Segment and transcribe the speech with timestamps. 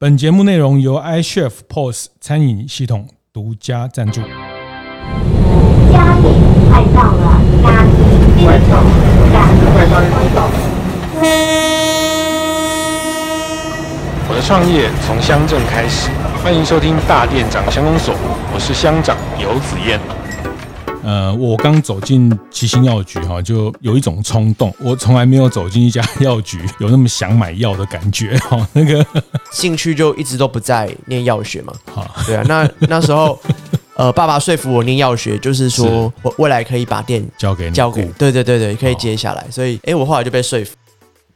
[0.00, 4.20] 本节目内容由 iChef POS 餐饮系统独家赞助。
[4.20, 4.28] 嘉
[6.18, 6.22] 义
[6.70, 8.90] 快到了，嘉义快到了，
[14.28, 16.10] 我的创业从乡镇开始，
[16.44, 18.14] 欢迎收听大店长乡公所，
[18.54, 19.98] 我是乡长游子燕。
[21.08, 24.74] 呃，我刚走进七星药局哈，就有一种冲动。
[24.78, 28.68] 我从来没有走进一家药局有那么想买药的感觉哈。
[28.74, 29.02] 那个
[29.50, 31.72] 兴趣就一直都不在念药学嘛。
[31.90, 33.40] 好，对啊，那那时候，
[33.96, 39.46] 呃，爸爸说服我念药学，就是说我未来可以把店交给你，交给，对对对对，可以接下来。
[39.50, 40.76] 所以，哎、欸，我后来就被说服。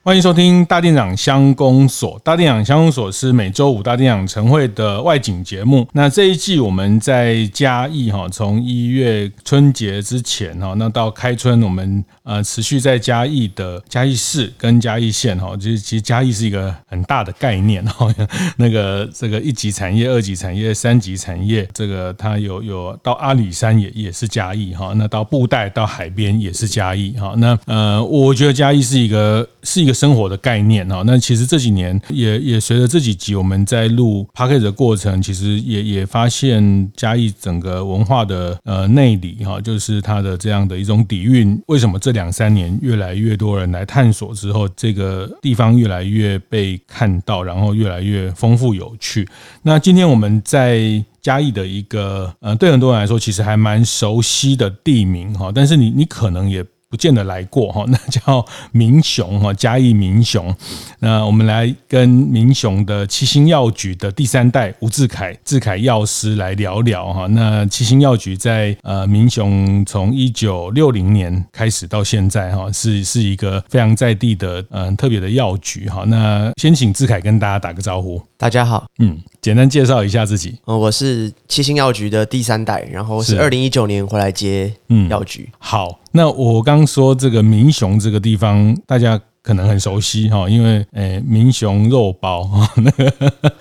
[0.05, 2.21] 欢迎收听大店长乡公所。
[2.25, 5.87] 大店长乡公所是每周五大店长晨会的外景节目。
[5.93, 18.13] 那这一季我们在嘉义哈，从一月春节之前哈，那到开春，我们呃持续在嘉义的嘉义市跟嘉义县哈，其实其实嘉义是一个很大的概念哈。
[18.59, 24.93] 那个这个一级产业、二级产业、三级产业，这个它有有到阿里山也也是嘉义哈。
[24.97, 27.35] 那到布袋到海边也是嘉义哈。
[27.37, 29.92] 那呃，我觉得嘉义是一个是一个。
[29.93, 41.61] 生活的概念哈，那其实这几年也也随着这几集我们在录 Podcast 的过程，其实也也发现嘉义整个文化的呃内里哈，就是它的这样的一种底蕴。
[41.67, 49.29] 为什么这两三年越来越多人来探索之后，这个地方越来越被看到，然后越来越丰富有趣？
[49.63, 56.65] 那今天我们在嘉义的一个呃，对很多人来说其实还蛮熟悉的地名哈，但是你你可能也。
[56.93, 60.55] 不见得来过哈，那叫民雄哈，嘉义民雄。
[60.99, 67.27] 那我们来跟民雄的七星药局的第三代吴志凯志凯药师来聊聊哈。
[67.29, 76.05] 那七星药局在呃民雄从一九六零年开始到现在哈，是是一个非常在地的嗯特别的药局哈。
[76.07, 78.23] 那先请志凯跟大家打个招呼。
[78.37, 80.57] 大家好，嗯，简单介绍一下自己。
[80.67, 85.51] 嗯，我是七星药局的第三代，然后是二零一九年回来接嗯药局。
[85.59, 85.99] 好。
[86.13, 93.13] 那我刚说这个民雄这个地方，大家可能很熟悉哈，因为诶民雄肉包哈，那个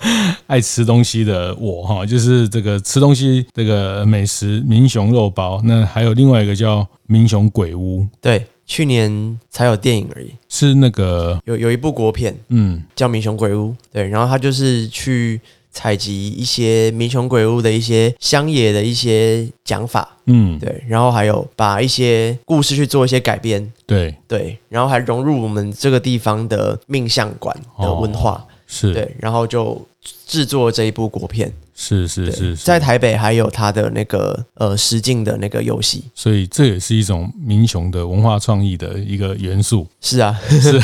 [0.46, 5.60] 爱吃东西的我哈，就是这个吃东西这个美食民雄肉包。
[5.64, 15.40] 那还有另外一个叫民雄鬼屋，对，去年才有电影而已，是那个有有一部国片，嗯，叫民雄鬼屋，对，然后他就是去。
[15.72, 24.14] 采集一些民雄鬼屋的一些乡野的一些讲法，嗯，对，然后还有把一些故事去做一些改编，对。
[24.28, 28.92] 对，然后还融入我们这个地方的命相馆的文化，哦、是。
[28.92, 29.80] 对，然后就
[30.26, 31.52] 制作这一部国片。
[31.74, 39.86] 是是是，在台北还有他的那个呃实境的那个游戏，所以这也是一种民雄的文化创意的一个元素。
[40.00, 40.80] 是啊，是，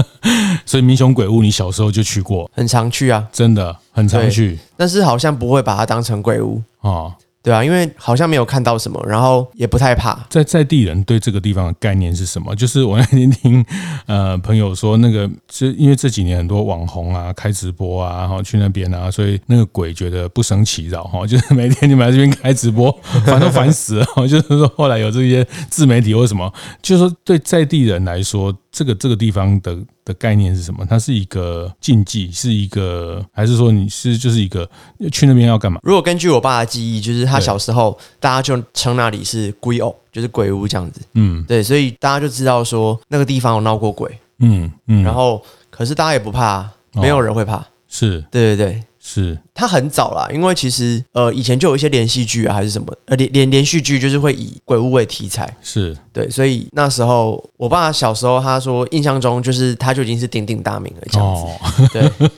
[0.64, 6.62] 所以民雄鬼屋你小时候就去过，很常去啊，真的很常去，但是好像不会把它当成鬼屋。
[6.80, 7.14] 啊。
[7.42, 10.18] 对啊，因为好像没有看到什么，然后也不太怕。
[10.30, 12.54] 在在地人对这个地方的概念是什么？
[12.56, 13.64] 就是我那天听
[14.06, 22.92] 呃朋友说，那个是因为这几年很多网红啊开直播啊，然后去那边啊，所以那个鬼觉得不胜其扰哈， 就是每天你们来这边开直播，
[23.26, 24.06] 烦都烦死了。
[24.28, 28.56] 就是说后来有这些自媒体或什么，就是说对在地人来说。
[28.72, 30.84] 这个这个地方的的概念是什么？
[30.88, 34.68] 它是一个禁忌，是一个还是说你是就是一个
[35.12, 35.78] 去那边要干嘛？
[35.82, 41.02] 如果根据我爸的记忆，就是他小时候大家就称那里是鬼屋，就是鬼屋这样子。
[41.12, 44.10] 嗯，对，所以大家就知道说那个地方有闹过鬼。
[44.38, 45.40] 嗯嗯，然后
[45.70, 47.64] 可是大家也不怕，没有人会怕。
[47.88, 48.82] 是，对对对。
[49.04, 55.96] 是，他很早啦，因为其实呃以前就有一些连续剧啊，还是什么呃连连连续剧，就是会以鬼屋为题材，是。
[56.12, 62.30] 对，所以那时候我爸小时候他说印象中就是他就已经是鼎鼎大名了这样子，哦、对，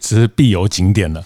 [0.00, 1.22] 只是必游景点了，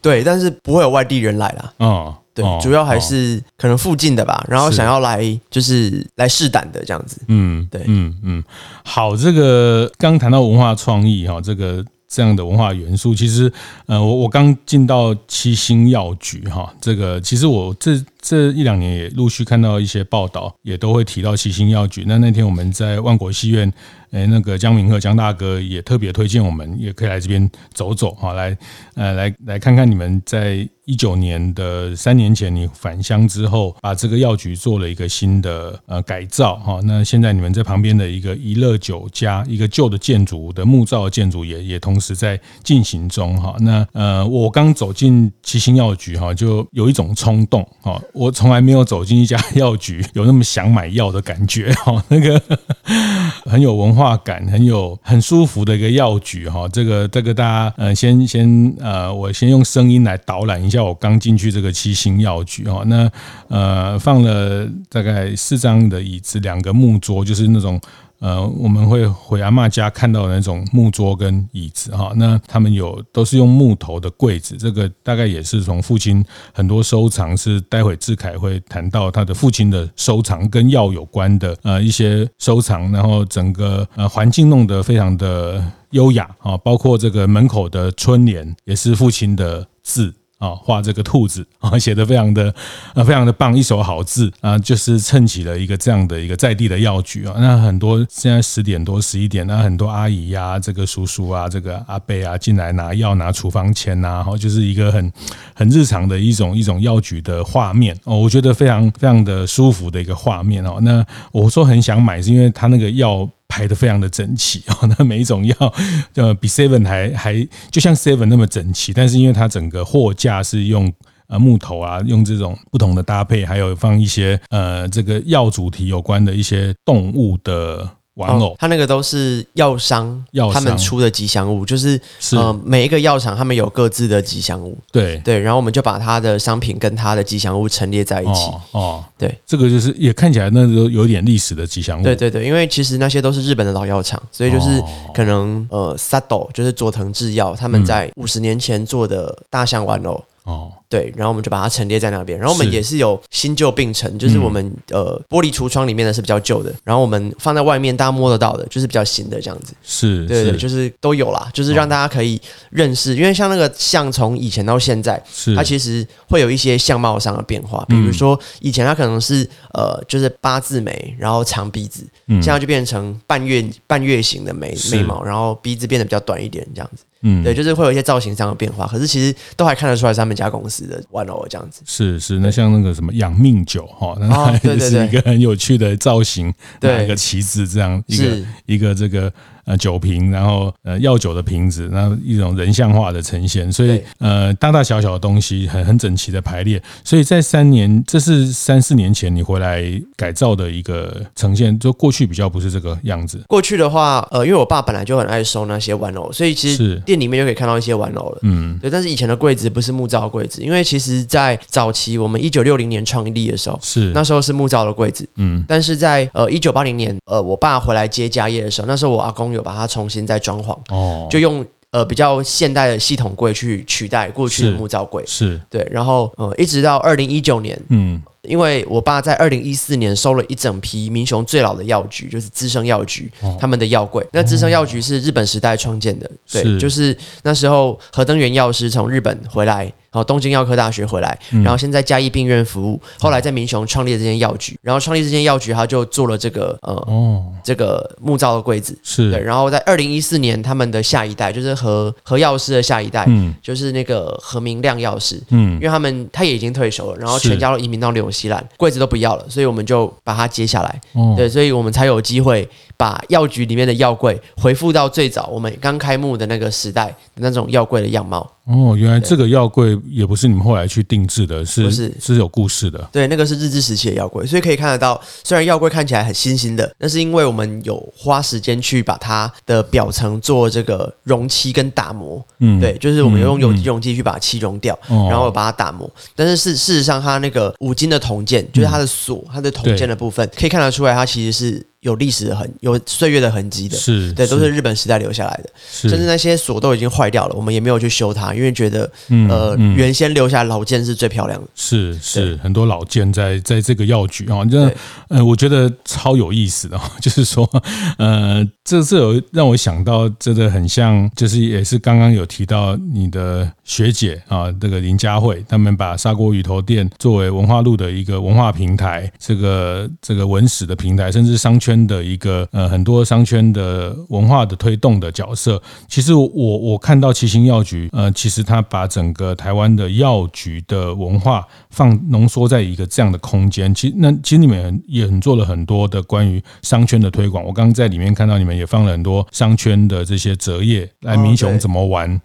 [0.00, 6.06] 对，但是不会有外地人来啦，哦，对，主要还是可能附近的吧，然后想要来就是。
[6.16, 8.44] 来试胆的这样子，嗯，对，嗯嗯，
[8.84, 11.84] 好，这个刚谈到文化创意哈，这个。
[12.08, 13.52] 这样的文化元素，其实，
[13.86, 22.04] 呃，我我刚进到七星药局哈，这个其实我这这一两年也陆续看到一些报道，也都会提到七星药局。
[22.06, 23.72] 那那天我们在万国戏院。
[24.10, 28.56] 哎，那个江明鹤江大哥也特别推荐我们，也可以来这边走走哈，来
[28.94, 36.80] 呃来来看看你们在一九年的三年前你返乡之后，把这个药局做了一个新的呃改造哈。
[36.84, 43.54] 那现在你们在旁边的一个怡乐酒家，一个旧的建筑的木造的建筑也也同时在进行中哈。
[43.60, 52.40] 那呃，我刚走进七星药局哈，就有一种冲动哈，我从来没有走进一家 药局有那么想买药的感觉哈，那个
[53.44, 53.97] 很有文化。
[53.98, 56.68] 化感，很有很舒服的一个药局哈。
[56.68, 62.84] 这个这个大家呃先先呃我先用声音来导览一下我刚进去这个七星药局哈。
[62.86, 63.10] 那
[63.48, 67.80] 呃放了大概四张的椅子，两个木桌，就是那种。
[68.20, 90.12] 呃，我们会回阿嬷家看到的那种木桌跟椅子哈，那他们有都是用木头的柜子，这个大概也是从父亲很多收藏，是待会志凯会谈到他的父亲的收藏跟药有关的呃一些收藏，然后整个呃环境弄得非常的优雅啊，包括这个门口的春联也是父亲的字。
[90.38, 92.54] 啊，画这个兔子啊，写得非常的
[92.94, 97.34] 呃，非常的棒，一手好字啊，就是撑起了一个这样的一个在地的药局啊。
[97.38, 105.12] 那很多现在十点多十一点，那很多阿姨呀、这个叔叔啊、这个阿伯啊进来拿药、拿处方签呐，然后就是一个很
[105.54, 110.78] 很日常的一种一种药局的画面哦，我觉得非常非常的舒服的一个画面哦。
[110.82, 113.28] 那我说很想买，是因为他那个药。
[113.48, 115.74] 排得非常的整齐 哦，那每一种药
[116.14, 120.92] 呃比 Seven 还还就像 Seven 那么整齐，但是因为它整个货架是用
[121.28, 127.97] 呃木头啊，用这种不同的搭配，还有放一些呃这个药主题有关的一些动物的。
[128.18, 132.36] 玩偶，他、哦、那个都是药商，药他们出的吉祥物，就是，是。
[132.36, 135.16] 呃每一个药厂他们有各自的吉祥物，对。
[135.24, 139.04] 对，然后我们就把他的商品跟他的吉祥物陈列在一起，哦，哦。
[139.16, 144.82] 对，这个就是也看起来那都有点历史的吉祥物，对对对，因为其实那些都是日本的老药厂，所以就是
[145.14, 150.22] 可能、哦、呃 Sato 就是佐藤制药他们在五十年前做的大象玩偶。
[150.44, 159.74] 哦，对，然后我们就把它陈列在那边，然后我们也是有新旧并陈，就是我们、嗯、呃玻璃橱窗里面的是比较旧的，然后我们放在外面大家摸得到的，就是比较新的这样子。
[159.82, 162.40] 是，对对，就是都有啦，就是让大家可以
[162.70, 165.54] 认识，因为像那个像从以前到现在，是。
[165.54, 177.04] 它其实会有一些相貌上的变化，比如说以前它可能是呃就是八字眉，然后长鼻子，现在就变成半月半月形的眉眉毛，然后鼻子变得比较短一点这样子。
[177.22, 181.82] 嗯，对，就是会有一些造型上的变化，可是其实都还看得出来是他们家公司的玩偶这样子。
[181.84, 189.32] 是是，那像那个什么养命酒哈，那 也是一个很有趣的造型，对，一个旗子这样，一个一个这个。
[189.68, 199.84] 呃，酒瓶，然后呃，药酒的瓶子，然后一种人像化的呈现，所以呃，大大小小的东西很很整齐的排列，所以在三年，这是三四年前你回来
[200.16, 203.42] 改造的一个呈现，就过去比较不是这个样子。
[203.46, 208.38] 过去的话，呃，因为我爸本来就很爱收那些玩偶，所以其实店里面就可以看到一些玩偶了。
[208.44, 208.88] 嗯，对。
[208.90, 215.28] 但是以前的柜子不是木造的柜子，因为其实在早期我们一九六零年创立的时候，是那时候是木造的柜子。
[215.36, 219.57] 嗯，但是在呃一九八零年，呃，我爸回来接家业的时候，那时候我阿公有。
[219.62, 225.60] 把它重新再装潢，哦，就用呃比较现代的系统柜去取代过去的木造柜，是。
[225.70, 228.22] 对，然后呃一直到二零一九年，嗯。
[228.42, 234.26] 因为我爸在二零一四年收了一整批民雄最老的药局，就是资生药局，他们的药柜。
[234.32, 249.30] 那资生药局是日本时代创建的，对，就是那时候何登元药师从日本回来，然后东京药科大学回来，然后先在嘉义病院服务，后来在民雄创立了这间药局，然后创立这间药局，他就做了这个呃这个木造的柜子，是。
[249.30, 249.40] 对。
[249.40, 261.00] 然后在二零一四年，他们的下一代就是何何药师的下一代，嗯，就是那个何明亮药师，嗯，因为他们他也已经退休了，然后全家都移民到纽西兰，柜子都不要了，所以我们就把它接下来。
[261.12, 262.66] 哦、对，所以我们才有机会
[262.98, 268.50] 把药局里面的药柜恢复到最早我们刚开幕的那个时代的那种药柜的样貌。
[268.66, 273.08] 哦，原来这个药柜也不是你们后来去定制的，是是是有故事的。
[273.10, 282.44] 对，那个是日治时期的药柜，所以可以看得到，虽然药柜看起来很新新的，那是因为我们有花时间去把它的表层做这个溶漆跟打磨。
[282.58, 286.10] 嗯，对，就是我们用有机溶剂去把漆溶掉，然后把它打磨。
[286.36, 291.87] 但是事事实上，它那个五金的铜件，就是它的锁，它的铜件的部分，可以看得出来，它其实是。
[292.00, 299.10] 有历史的痕，有岁月的痕迹的，是对，都是日本时代留下来的，甚至那些锁都已经坏掉了，我们也没有去修它，因为觉得，
[299.48, 301.66] 呃，原先留下老件是最漂亮的。
[301.74, 304.94] 是是，很多老件在在这个药局啊，这
[305.28, 307.68] 呃，我觉得超有意思的， 就是说，
[308.16, 321.87] 呃，这这有让我想到，真的很像，就是也是刚刚有提到你的学姐啊，这个林佳慧，他们把砂锅鱼头店作为文化路的一个文化平台，这个这个文史的平台，甚至商圈。
[321.88, 326.46] 圈的一个呃，很多商圈的文化的推动的角色，其实我
[326.78, 337.64] 我看到七星药局，呃，其实他把整个台湾的药局的文化放浓缩在一个这样的空间，其实那其实你们也很做了很多的关于商圈的推广。
[337.64, 342.38] 我刚刚在里面看到你们也放了很多商圈的这些折页，来民雄怎么玩。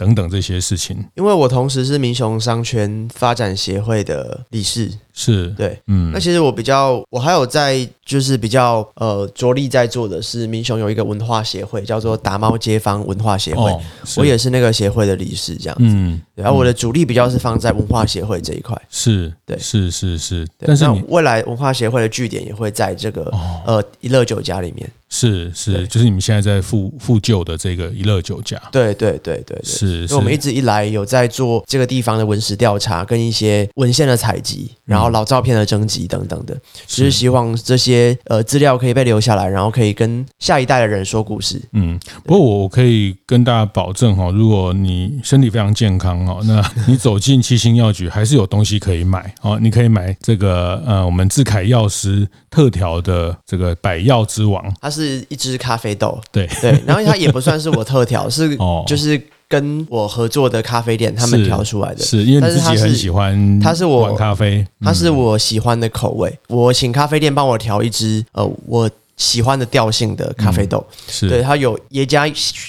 [0.00, 0.96] 等等这些事情。
[1.14, 4.90] 因为我同时是民雄商圈发展协会的理事。
[5.12, 13.80] 是对，嗯，那其实我比较，我还有在就是比较呃着力在做的是民雄有一个文化协会，叫做达猫街坊文化协会，哦、
[14.16, 15.84] 我也是那个协会的理事，这样子。
[15.84, 18.74] 嗯，然后我的主力比较是放在文化协会这一块。
[18.88, 20.48] 是，对，是是是。
[20.58, 24.90] 但是未来文化协会的据点也会在这个、哦、呃一乐酒家里面。
[25.10, 28.56] 是是，就是你们现在在复复旧的这个一乐酒家。
[28.70, 30.06] 对对对对，对，是。
[30.06, 41.60] 所以我们一直以来有在做这个地方的文史调查，跟一些文献的采集，然后老照片的征集等等的，只是希望这些呃资料可以被留下来，然后可以跟下一代的人说故事。
[41.72, 54.99] 嗯，不过我可以跟大家保证哈，如果你身体非常健康哈， 那你走进七星药局还是有东西可以买哦，你可以买这个呃我们智凯药师特调的这个百药之王，它是。
[55.00, 56.46] 是一只咖啡豆，对。
[56.60, 68.90] 对，然后它也不算是我特调， 是就是跟我合作的咖啡店他们调出来的，是因为你自己很喜欢，它是我咖啡，它是我喜欢的口味，我请咖啡店帮我调一支，呃，我。
[69.20, 71.28] 喜欢的调性的咖啡豆，嗯、是。
[71.28, 72.26] 对它有耶加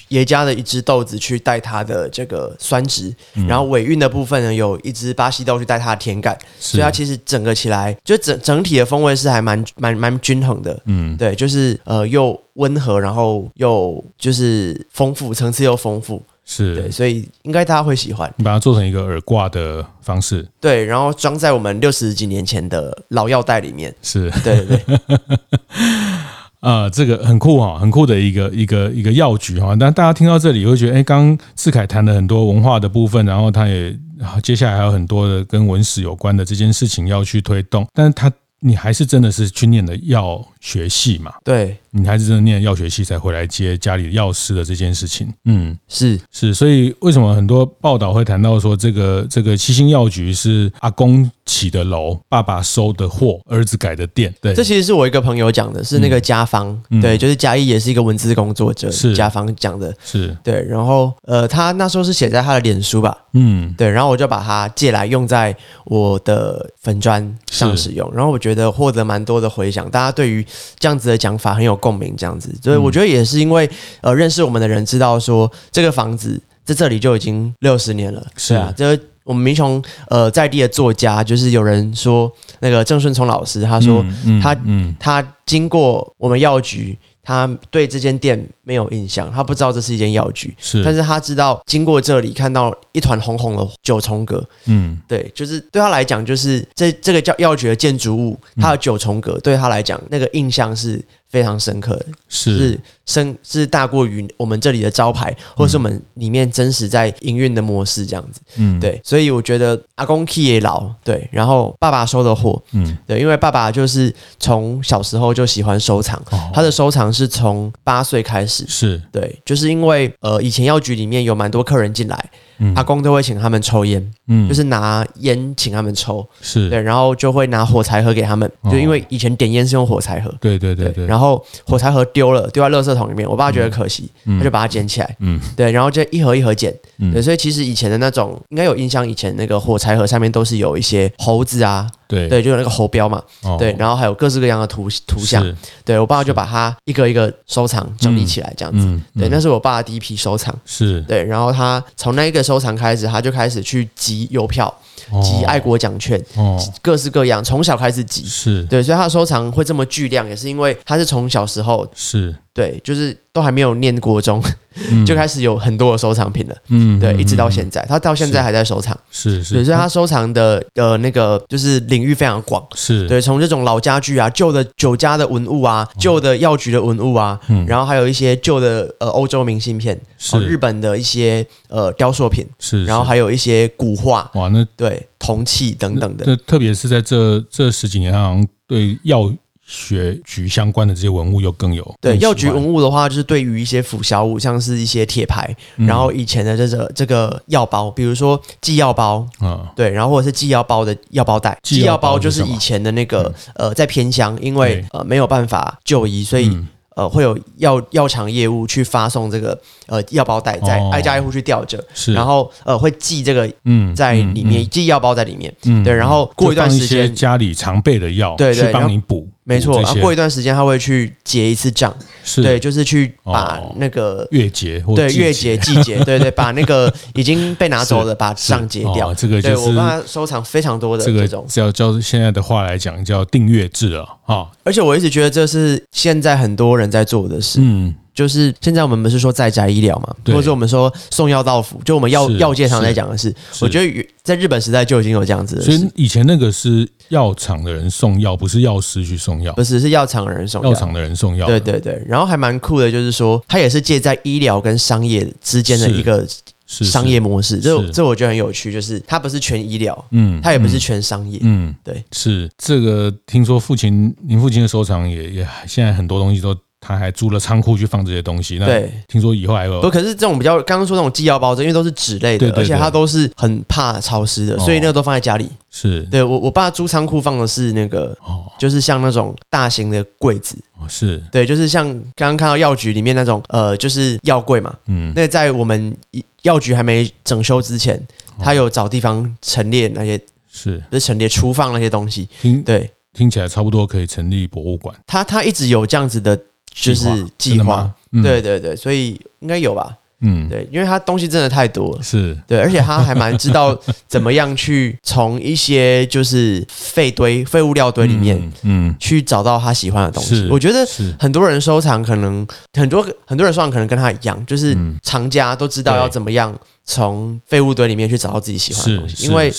[0.09, 16.75] 耶加的一支豆子去带它的这个酸值，嗯、然后尾韵的部分呢，有一支巴西豆去带它的甜感，所以它其实整个起来就整整体的风味是还蛮蛮蛮均衡的，嗯，对，就是呃又温和，然后又就是丰富，层次又丰富，是。
[16.75, 18.29] 对，所以应该大家会喜欢。
[18.35, 24.29] 你把它做成一个耳挂的方式，对，然后装在我们六十几年前的老药袋里面，是。
[24.43, 24.97] 对对对。
[26.61, 29.75] 啊、这个很酷哈，很酷的一个一个一个药局哈。
[29.79, 33.97] 但大家听到这里会觉得，哎，刚志凯谈了很多文化的部分，然后他也
[34.41, 41.33] 接下来还有很多的跟文史有关的这件事情要去推动，但是他你还是真的是去念的药学系嘛？
[41.43, 41.75] 对。
[41.93, 46.17] 你还是真的念药学系才回来接家里的药师的这件事情，嗯，是。
[46.31, 54.33] 是，所以为什么很多报道会谈到说这个这个七星药局是阿公起的楼，爸爸收的货，儿子改的店？
[54.41, 59.13] 对，这其实是我一个朋友讲的，是那个家方，嗯、对，就是嘉义也是一个文字工作者，是。
[59.13, 60.33] 家方讲的，是。
[60.41, 70.45] 对，然后呃，他那时候是写在他的脸书吧，嗯，对，然后我就把它借来用在我的粉砖上使用，然后我觉得获得蛮多的回响，大家对于
[70.79, 71.80] 这样子的讲法很有。
[71.81, 73.69] 共鸣这样子，所以我觉得也是因为
[73.99, 78.55] 呃，认识我们的人知道说这个房子在这里就已经六十年了，是。
[78.55, 84.05] 啊，这我们民雄呃在地的作家，就是有人说那个郑顺聪老师，他说
[84.41, 84.95] 他嗯。
[84.97, 86.97] 他经过我们药局。
[87.23, 100.99] 他对这间店没有印象，他不知道这是一间药局，是，但是他知道经过这里看到一团红红的九重阁，嗯，对，就是对他来讲，就是这这个叫药局的建筑物，它的九重阁对他来讲那个印象是
[101.31, 101.95] 非常深刻。
[101.95, 117.11] 的，是，是深是大过于我们这里的招牌，或是我们里面真实在营运的模式这样子，嗯，对，所以我觉得阿公 key 也老，对，然后爸爸收的货，嗯，对，因为爸爸就是从小时候就喜欢收藏，哦、他的收藏。
[117.11, 119.01] 是从八岁开始，是。
[119.11, 122.29] 对，就是因为呃，以前药局里面有蛮多客人进来。
[122.75, 126.69] 阿公都会请他们抽烟，嗯，就是拿烟请他们抽，是。
[126.69, 136.73] 对，然后就会拿火柴盒给他们，就因为以前点烟是用火柴盒，对对对对，然后火柴盒丢了，丢在垃圾桶里面，我爸觉得可惜，他就把它捡起来，嗯，对，然后就一盒一盒捡，
[137.11, 142.27] 对，所以其实以前的那种应该有印象，以前那个火柴盒上面都是有一些猴子啊，对。
[142.27, 143.23] 对，就有那个猴标嘛，
[143.57, 145.43] 对，然后还有各式各样的图图像，
[145.83, 151.01] 对我爸就把它一个一个收藏整理起来这样子，对，那是我爸的第一批收藏，是。
[151.07, 152.41] 对，然后他从那一个。
[152.41, 154.73] 收藏开始，他就开始去集邮票，
[155.21, 158.63] 集爱国奖券，哦，各式各样，从小开始集，是。
[158.65, 162.35] 对，所以他的收藏会这么巨量，也是因为他是从小时候是。
[162.53, 164.43] 对，就是都还没有念国中，
[164.91, 166.55] 嗯、就开始有很多的收藏品了。
[166.67, 168.97] 嗯，对，一直到现在，他到现在还在收藏。
[169.09, 172.61] 是是，所以他收藏的呃那个就是领域非常广。
[172.75, 184.29] 是对，从这种老家具啊、旧的酒家的文物啊、旧的药局的文物啊，嗯、然后还有一些旧的呃欧洲明信片，是日本的一些呃雕塑品，是，是，然后还有一些古画。
[184.33, 186.25] 哇，那对铜器等等的。
[186.25, 189.31] 这特别是在这这十几年，好像对药。
[189.71, 206.49] 学局相关的这些文物又更有对药局文物的话，就是对于一些辅销物，像是一些铁牌，嗯、然后以前的这个这个药包，比如说寄药包，嗯，对，然后或者是寄药包的药包袋，寄药包就是以前的那个呃，在偏乡，因为呃没有办法就医，所以。
[206.49, 206.67] 嗯。
[206.93, 221.93] 呃，会有药药厂业务去发送这个呃药包袋，在挨家挨户去吊着，是，然后呃会寄这个嗯在里面寄药包在里面，嗯，对，然后过一段时间家里常备的药，对对，去帮你补，没错，啊，过一段时间他会去结一次账，
[222.35, 229.13] 对，就是去把那个月结或对月结季结，对对，把那个 已经被拿走的把账结掉。
[229.15, 234.47] 这个就是我帮他收藏非常多的这种，叫叫现在的话来讲叫订阅制了啊。
[234.63, 237.95] 而且我一直觉得这是现在很多人在做的事，嗯。
[238.13, 245.61] 就是现在我们不是说在宅医疗嘛，或者说我们说送药到府，就我们药药界常在讲的是，我觉得在日本时代就已经有这样子的。
[245.61, 251.47] 所以以前那个是药厂的人送药，不是药师去送药，不是是药厂的人送药，药厂的人送药。
[251.47, 256.27] 对对对，然后还蛮酷的，就是说它也是介在医疗跟商业之间的一个
[256.67, 257.59] 商业模式。
[257.59, 263.13] 这这我觉得很有趣，就是它不是全医疗，嗯，它也不是全商业，嗯，对，是这个。
[263.25, 266.53] 听说父亲，您父亲的收藏也也现在很多东西都。
[266.83, 268.57] 他还租了仓库去放这些东西。
[268.57, 269.79] 对，听说以后还有。
[269.79, 275.47] 不，可是这种比较刚刚说那种寄药包，因为都是纸类的，而且它都是很怕潮湿的，所以那个都放在家里。
[275.69, 280.57] 是，对我我爸租仓库放的是那个，哦就是像那种大型的柜子。
[280.87, 284.75] 是，对，就是像刚刚看到药局里面那种，呃，就是药柜嘛。
[284.87, 285.13] 嗯。
[285.15, 285.95] 那在我们
[286.41, 288.01] 药局还没整修之前，
[288.39, 290.19] 他有找地方陈列那些，
[290.51, 292.27] 是，不是陈列储放那些东西。
[292.41, 294.95] 听，对，听起来差不多可以成立博物馆。
[295.05, 296.37] 他他一直有这样子的。
[296.73, 302.37] 就是计划，嗯、对对对，所以应该有吧，嗯，对，因为他东西真的太多了，是。
[302.47, 310.47] 对，而且他还蛮知道怎么样去从一些就是废堆、废物料堆里面，嗯，去找到他喜欢的东西。
[310.51, 310.85] 我觉得
[311.19, 316.57] 很多人收藏，可能很多很多人收藏，可能跟他一样，就是藏家都知道要怎么样。
[316.91, 319.49] 从废物堆里面去找到自己喜欢的东西，因为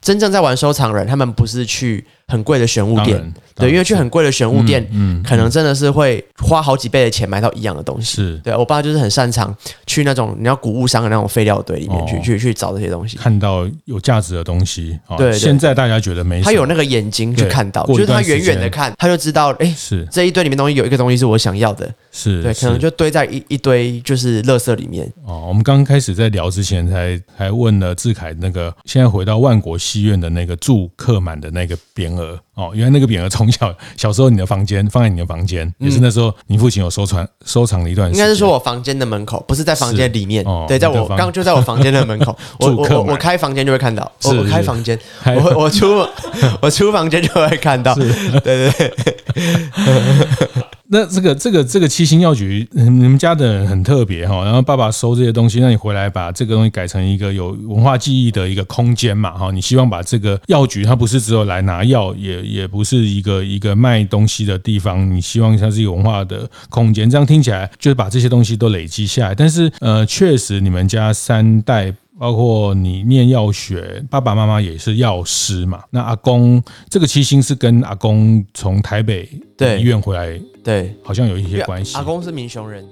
[0.00, 8.16] 真正在玩收藏人，他们不是去很贵的玄物店，对，因为去很贵的玄物店，嗯，可能真的是会花好几倍的钱买到一样的东西。
[8.16, 9.54] 是，对我爸就是很擅长
[9.86, 14.98] 去那种你要古物商的那种废料堆里面去去去找这些东西，看到有价值的东西。
[15.16, 20.04] 对，现在大家觉得没，他有那个眼睛去看到，就是他远远的看，他就知道，哎，是。
[20.10, 25.10] 这一堆里面东西有一个东西是我想要的，是对，可能就堆在一一堆就是垃圾里面。
[25.24, 26.80] 哦，我们刚开始在聊之前。
[26.90, 46.06] 才还问了志凯那个，现在回到万国戏院的那个住客满的那个匾额哦，原来那个匾额从小小时候你的房间放在你的房间，也是那时候你父亲有收藏收藏了一段时间，应该是说我房间的门口，不是在房间里面，哦对，在我刚就在我房间的门口， 我我我开房间就会看到，我开房间，我我 出
[46.60, 48.10] 我出房间就会看到，对
[48.42, 48.92] 对对。
[50.92, 54.42] 那这个这个这个七星药局，你们家的人很特别哈。
[54.42, 59.52] 然后爸爸收这些东西，那你回来把这个东西改成一个有文化记忆的一个空间嘛哈。
[59.52, 65.10] 你希望把这个药局，它不是只有来拿药，也也不是一个一个卖东西的地方。
[65.10, 67.08] 你希望它是一个文化的空间。
[67.08, 69.34] 这样听起来就是把这些东西都累积下来。
[69.34, 71.94] 但是呃，确实你们家三代。
[72.18, 75.82] 包括你念药学，爸爸妈妈也是药师嘛。
[75.88, 79.26] 那阿公这个七星是跟阿公从台北
[79.78, 81.96] 医院回来，对，好像有一些关系。
[81.96, 82.84] 阿公是民雄人。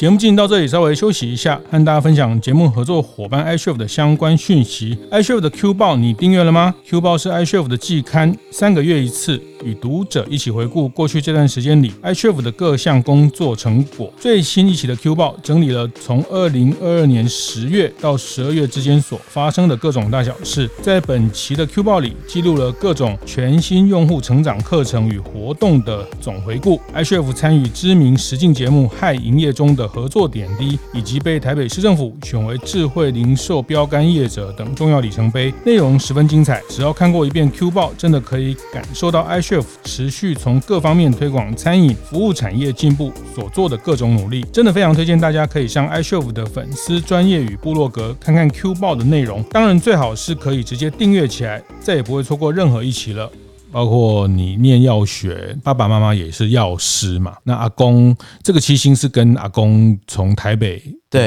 [0.00, 4.96] 节目进行到这里，稍微休息一下，和大家分享节目合作伙伴 iCHEF 的相关讯息。
[5.10, 14.10] iCHEF 的 Q 报你订阅了吗？Q 报是 iCHEF 的季刊，三个月一次，与读者一起回顾过去这段时间里 iCHEF 的各项工作成果。
[14.18, 20.66] 最新一期的 Q 报整理了从二零二二年十月到十二月之间所发生的各种大小事。
[20.80, 26.80] 在本期的 Q 报里，记录了各种全新用户成长课程与活动的总回顾。
[26.94, 36.62] iCHEF 参与知名实境节目《嗨营业中》的合作点滴，以及被台北市政府选为智慧零售标杆业者等重要里程碑，内容十分精彩。
[36.68, 44.46] 只要看过一遍 Q 报，真的可以感受到 iCHEF 持续从各方面推广餐饮服务产业进步所做的各种努力。
[44.52, 49.42] 真的非常推荐大家可以上 iCHEF 的粉丝专业与部落格看看 Q 报的内容。
[49.50, 53.30] 当然，最好是可以直接订阅起来，再也不会错过任何一期了。
[53.72, 57.36] 包括你念药学，爸爸妈妈也是药师嘛。
[57.44, 60.82] 那阿公这个七星是跟阿公从台北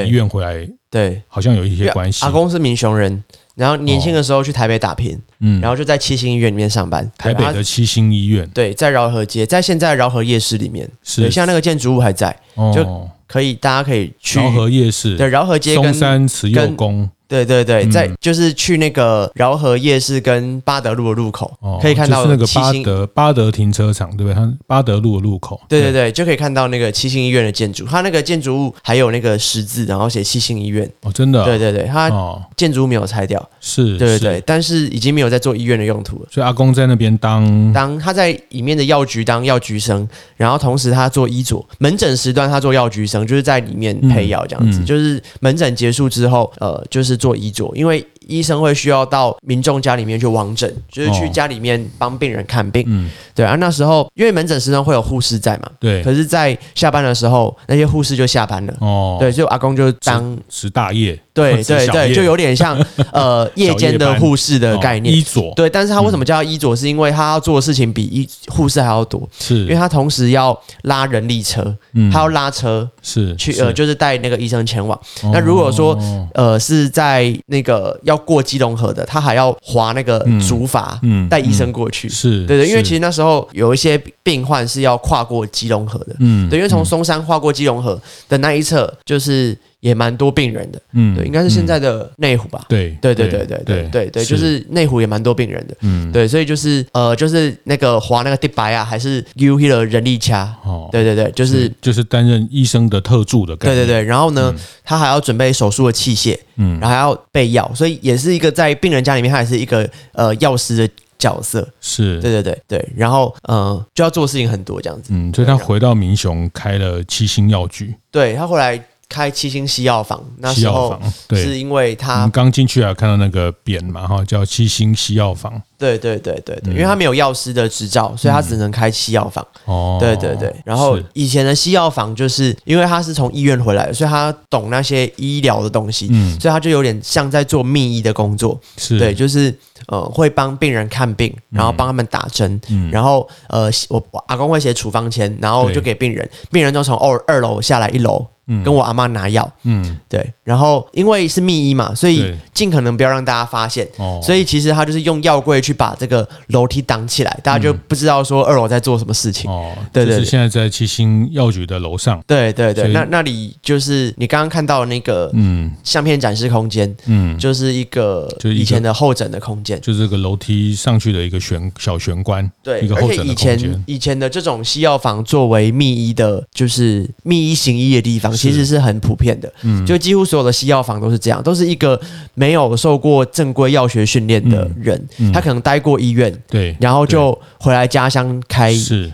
[0.06, 2.24] 医院回来，对，好像有一些关系。
[2.24, 3.22] 阿公是民雄人，
[3.54, 7.10] 然后年轻的时候去台北打拼，嗯，然后就在七星医院里面上班。
[7.16, 12.36] 台北的七星医院，对，在饶河街，在现在饶河夜市里面，是，像那个建筑物还在，
[12.74, 14.38] 就可以，大家可以去。
[14.38, 17.08] 饶河夜市，对，饶河街跟松山慈幼宫。
[17.26, 24.34] 对对对，在就是去那个饶河夜市跟巴德路的路口，可以看到那个八德巴德停车场，对不对？
[24.34, 27.84] 它巴德路的路口，对对对，就可以看到那个七星医院的建筑。
[27.86, 30.88] 它那个建筑物还有那个十字，然后写七星医院。
[31.02, 31.44] 哦，真的？
[31.44, 32.10] 对对对，它
[32.56, 36.28] 建筑物没有拆掉，是，对对对，但是已经没有在做医院的用途了。
[36.30, 40.06] 所以阿公在那边当当他在里面的药局当药局生，
[40.36, 44.84] 然后同时他做医佐，门诊时段他做药局生，就是在里面配药这样子。
[44.84, 48.06] 就是门诊结束之后，呃，就是做医佐，因为。
[48.28, 52.82] 医生会需要到民众家里面去望诊，就是去家里面帮病人看病。
[52.82, 56.02] 哦、嗯，对啊，那时候因为门诊时段会有护士在嘛，对。
[56.02, 58.74] 可是，在下班的时候，那些护士就下班了。
[58.80, 61.18] 哦，对，所以阿公就当值大夜。
[61.32, 62.78] 对 对对，就有点像
[63.12, 65.12] 呃 夜间的护士的概念。
[65.12, 65.52] 医佐。
[65.56, 66.74] 对，但是他为什么叫医佐？
[66.76, 69.28] 是因为他要做的事情比医护士还要多。
[69.38, 74.98] 是，因为他同时要拉人力车，嗯，他要拉车是去呃，就是带那个医生前往。
[75.32, 75.98] 那如果说
[76.34, 82.08] 呃是在那个要过基隆河的，他还要划那个竹筏，嗯，带医生过去。
[82.08, 89.56] 是对对，因为其实那时候有一些病患是要跨过基隆河的，嗯，对，因为从松山跨过基隆河的那一侧就是。
[89.84, 94.64] 也蛮多病人的，嗯，对，应该是现在的内湖吧，对，对，对，对，对，对，对，对，就是。
[94.70, 112.18] 内湖也蛮多病人的，嗯，对，所以就是呃，就是那个划那个地白啊，还是 U H 的人力掐，哦，对，对，对，就是就是担任医生的特助的，对，对，对，然后呢，他还要准备手术的器械，嗯，然后还要备药，所以也是一个在病人家里面，他也是一个呃药师的角色，是。
[112.20, 118.82] 对，对，对，对，然后嗯，就要做事情很多这样子，嗯，所以他回到明雄开了七星药局，对他后来。
[119.08, 120.98] 开七星西药房，那时候
[121.30, 125.62] 是因为他刚进去啊，看到那个匾嘛，哈，叫七星西药房。
[125.84, 129.46] 对对对对对，因为他没有药师的执照，所以他只能开西药房。
[129.66, 130.54] 哦，对对对。
[130.64, 138.58] 然后以前的西药房，就是因为他是从医院回来的，所以他懂那些医疗的东西，嗯，所以他就有点像在做密医的工作。
[138.78, 139.54] 是，对，就是
[139.88, 142.90] 呃，会帮病人看病，然后帮他们打针，嗯。
[142.90, 148.26] 然后呃，我阿公会写处方签，然后就给病人，病人就从二二楼下来一楼。
[148.62, 173.54] 跟我阿妈拿药，嗯，对，然后因为是密医嘛，所以尽可能不要让大家发现，哦，所以其实他就是用药柜去把这个楼梯挡起来，大家就不知道说二楼在做什么事情，哦，对对，是现在在七星药局的楼上，对对对，那那里就是你刚刚看到的那个，嗯，相片展示空间，嗯，就是一个就以前的候诊的空间，就是这个楼梯上去的一个玄小玄关，对，一个候诊的空间。
[173.54, 178.32] 以前以前的这种西药房作为密医的，就是密医行医的地方。
[178.44, 181.98] 其实是很普遍的，嗯，就几乎所有的西药房都是这样，都是一个
[182.34, 188.72] 没有受过正规药学训练的人，他可能待过医院，对，然后就回来家乡开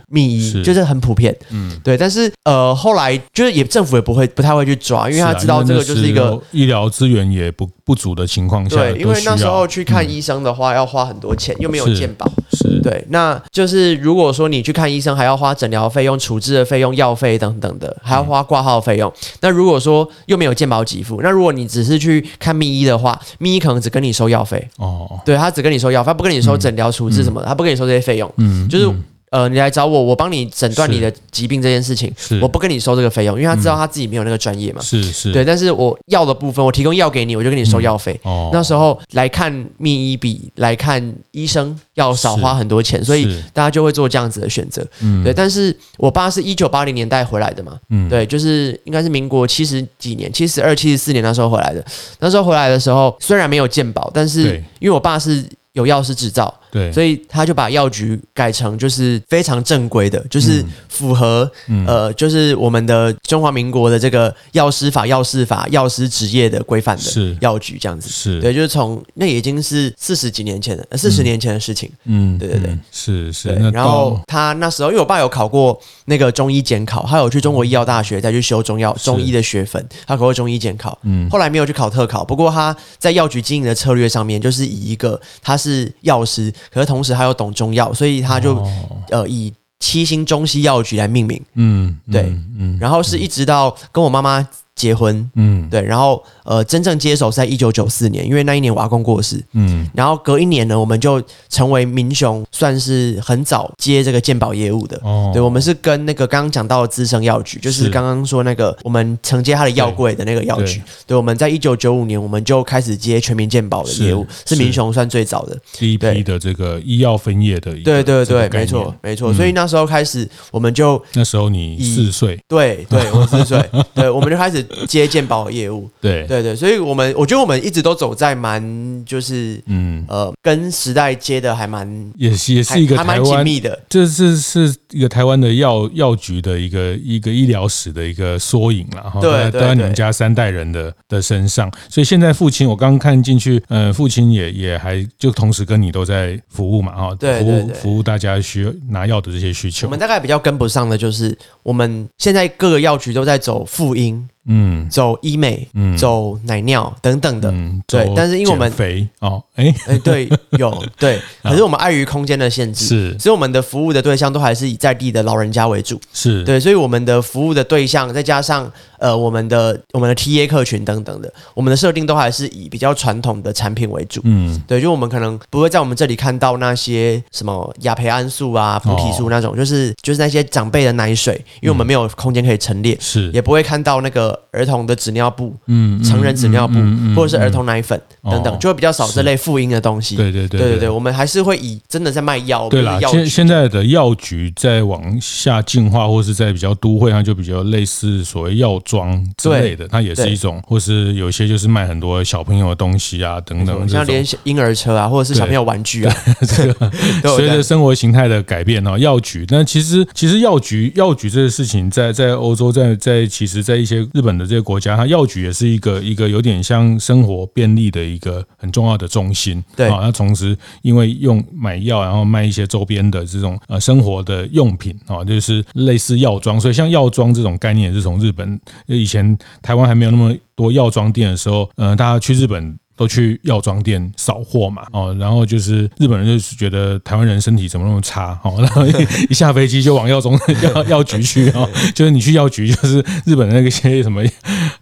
[0.08, 1.96] 密医，就是很普遍，嗯，对。
[1.96, 13.04] 但是呃，后来就是也政府也不会不太会去抓，因为他知道这个就是一个医疗资源也不不足的情况下，对，因为那时候去看医生的话要花很多钱，又没有健保，是对。
[13.08, 19.12] 那就是如果说你去看医生，还要花诊疗费用、处置的费用、药费等等的，还要花挂号费用。
[19.40, 28.88] 那如果说又没有健保给付，那如果你只是去看密医的话，密医可能只跟你收药费哦，对，他只跟你收药费，他不跟你收诊疗处置什么的，他不跟你收这些费用，嗯，就是。
[29.30, 32.12] 呃，你来找我，我帮你诊断你的疾病这件事情，
[32.42, 34.82] 我不跟你收这个费用，因为他知道他自己没有那个专业嘛。
[34.82, 35.44] 是是，对。
[35.44, 38.18] 但是我药的部分，我提供药给你，我就跟你收药费。
[38.24, 38.50] 哦。
[38.52, 44.84] 那时候来看密医比来看医生要少花很多钱，所以大家就会做这样子的选择。
[45.00, 45.22] 嗯。
[45.22, 47.78] 对，但是我爸是一九八零年代回来的嘛。
[47.90, 48.08] 嗯。
[48.08, 51.84] 对，就是应该是民国七十几年，七十二、七十四年那时候回来的。
[52.18, 55.44] 那时候回来的时候，虽然没有健保，但是因为我爸是。
[55.74, 68.40] 有药师执照，对，所以他就把药局改成就是非常正规的，就是符合、嗯、呃，就是我们的中华民国的这个药师法、药师法、药师职业的规范的药局这样子，是。
[68.40, 73.48] 对，就是从那已经是四十几年前的，四十年前的事情，嗯，对对对，是是。
[73.72, 85.60] 然后他那时候，因为我爸有考过那个中医检考，他有去中国医药大学再去修中药中医的学分，他考过中医检考，嗯，后来没有去考特考，不过他在药局经营的策略上面，就是以一个他。
[85.60, 88.70] 是药师，可是同时他又懂中药，所以他就、哦、
[89.08, 91.40] 呃以七星中西药局来命名。
[91.54, 92.22] 嗯，对，
[92.58, 94.46] 嗯，然后是一直到跟我妈妈
[94.80, 115.54] 结婚，嗯，对，然后呃，真正接手是在一九九四年，因为那一年我阿公过世，嗯，然后隔一年呢，我们就成为民雄算是很早接这个鉴宝业务的，哦，对，我们是跟那个刚刚讲到的资生药局，就是刚刚说那个我们承接他的药柜的那个药局，对，对，我们在一九九五年我们就开始接全民鉴宝的业务，是，是民雄算最早的。
[115.74, 123.62] 第一批的这个医药分业的，对对对，没错没错，所以那时候开始我们就那时候你四岁，对对，我四岁，
[123.94, 124.66] 对，我们就开始。
[124.86, 149.86] 接健保的业务，对对对，所以我们我觉得我们一直都走在蛮就是嗯呃跟时代接的还蛮也是也是一个还蛮紧密的，这是是一个台湾的药药局的一个一个医疗史的一个缩影了哈，对，都在你们家三代人的的身上，所以现在父亲我刚刚看进去，呃，父亲也也还就同时跟你都在服务嘛哈，对，服务服务大家需要拿药的这些需求。
[149.86, 154.28] 我们大概比较跟不上的就是我们现在各个药局都在走妇婴。
[154.46, 158.10] 嗯，走医美，嗯，走奶尿等等的，嗯，对。
[158.16, 166.42] 但是因为我们肥哦，哎哎，对，有 对，可是我们碍于空间的限制，是，所以我们的服务的对象都还是以在地的老人家为主，是。
[166.44, 186.74] 对，所以我们的服务的对象再加上呃我们的我们的 TA 客群等等的，我们的设定都还是以比较传统的产品为主，嗯，对，就我们可能不会在我们这里看到那些什么亚培安素啊、菩提素那种，就是就是那些长辈的奶水，因为我们没有空间可以陈列，是，也不会看到那个儿童的纸尿布，嗯，成人纸尿布，
[187.14, 190.16] 或者是儿童奶粉等等，就会比较少这类妇婴的东西。
[190.16, 192.68] 对对对对对，我们还是会以真的在卖药。
[192.68, 206.90] 对啦，现现在的药局在往下进化，或是在比较都会，它就比较类似所谓药妆之类的，它也是一种，或是有些就是卖很多小朋友的东西啊等等，像连婴儿车啊，或者是小朋友玩具啊， 这个
[207.36, 209.44] 随着生活形态的改变哦，药局。
[209.48, 219.64] 那其实其实药局药局这个事情，在在欧洲，在在其实，在一些日本的这些国家，它药局也是一个一个有点像生活便利的一个很重要的中心。
[219.74, 228.60] 对啊，那同时因为用买药，然后卖一些周边的这种呃生活的用品啊，就是类似药妆，所以像药妆这种概念也是从日本。
[228.86, 232.78] 以前台湾还没有那么多药妆店的时候，嗯，大家去日本。
[233.00, 238.92] 都去药妆店扫货嘛，哦，然后就是日本人就是觉得台湾人身体怎么那么差，哦， 然后一
[239.30, 244.22] 一下飞机就往药中药药局去，哦， 就是你去药局，就是日本的那个些什么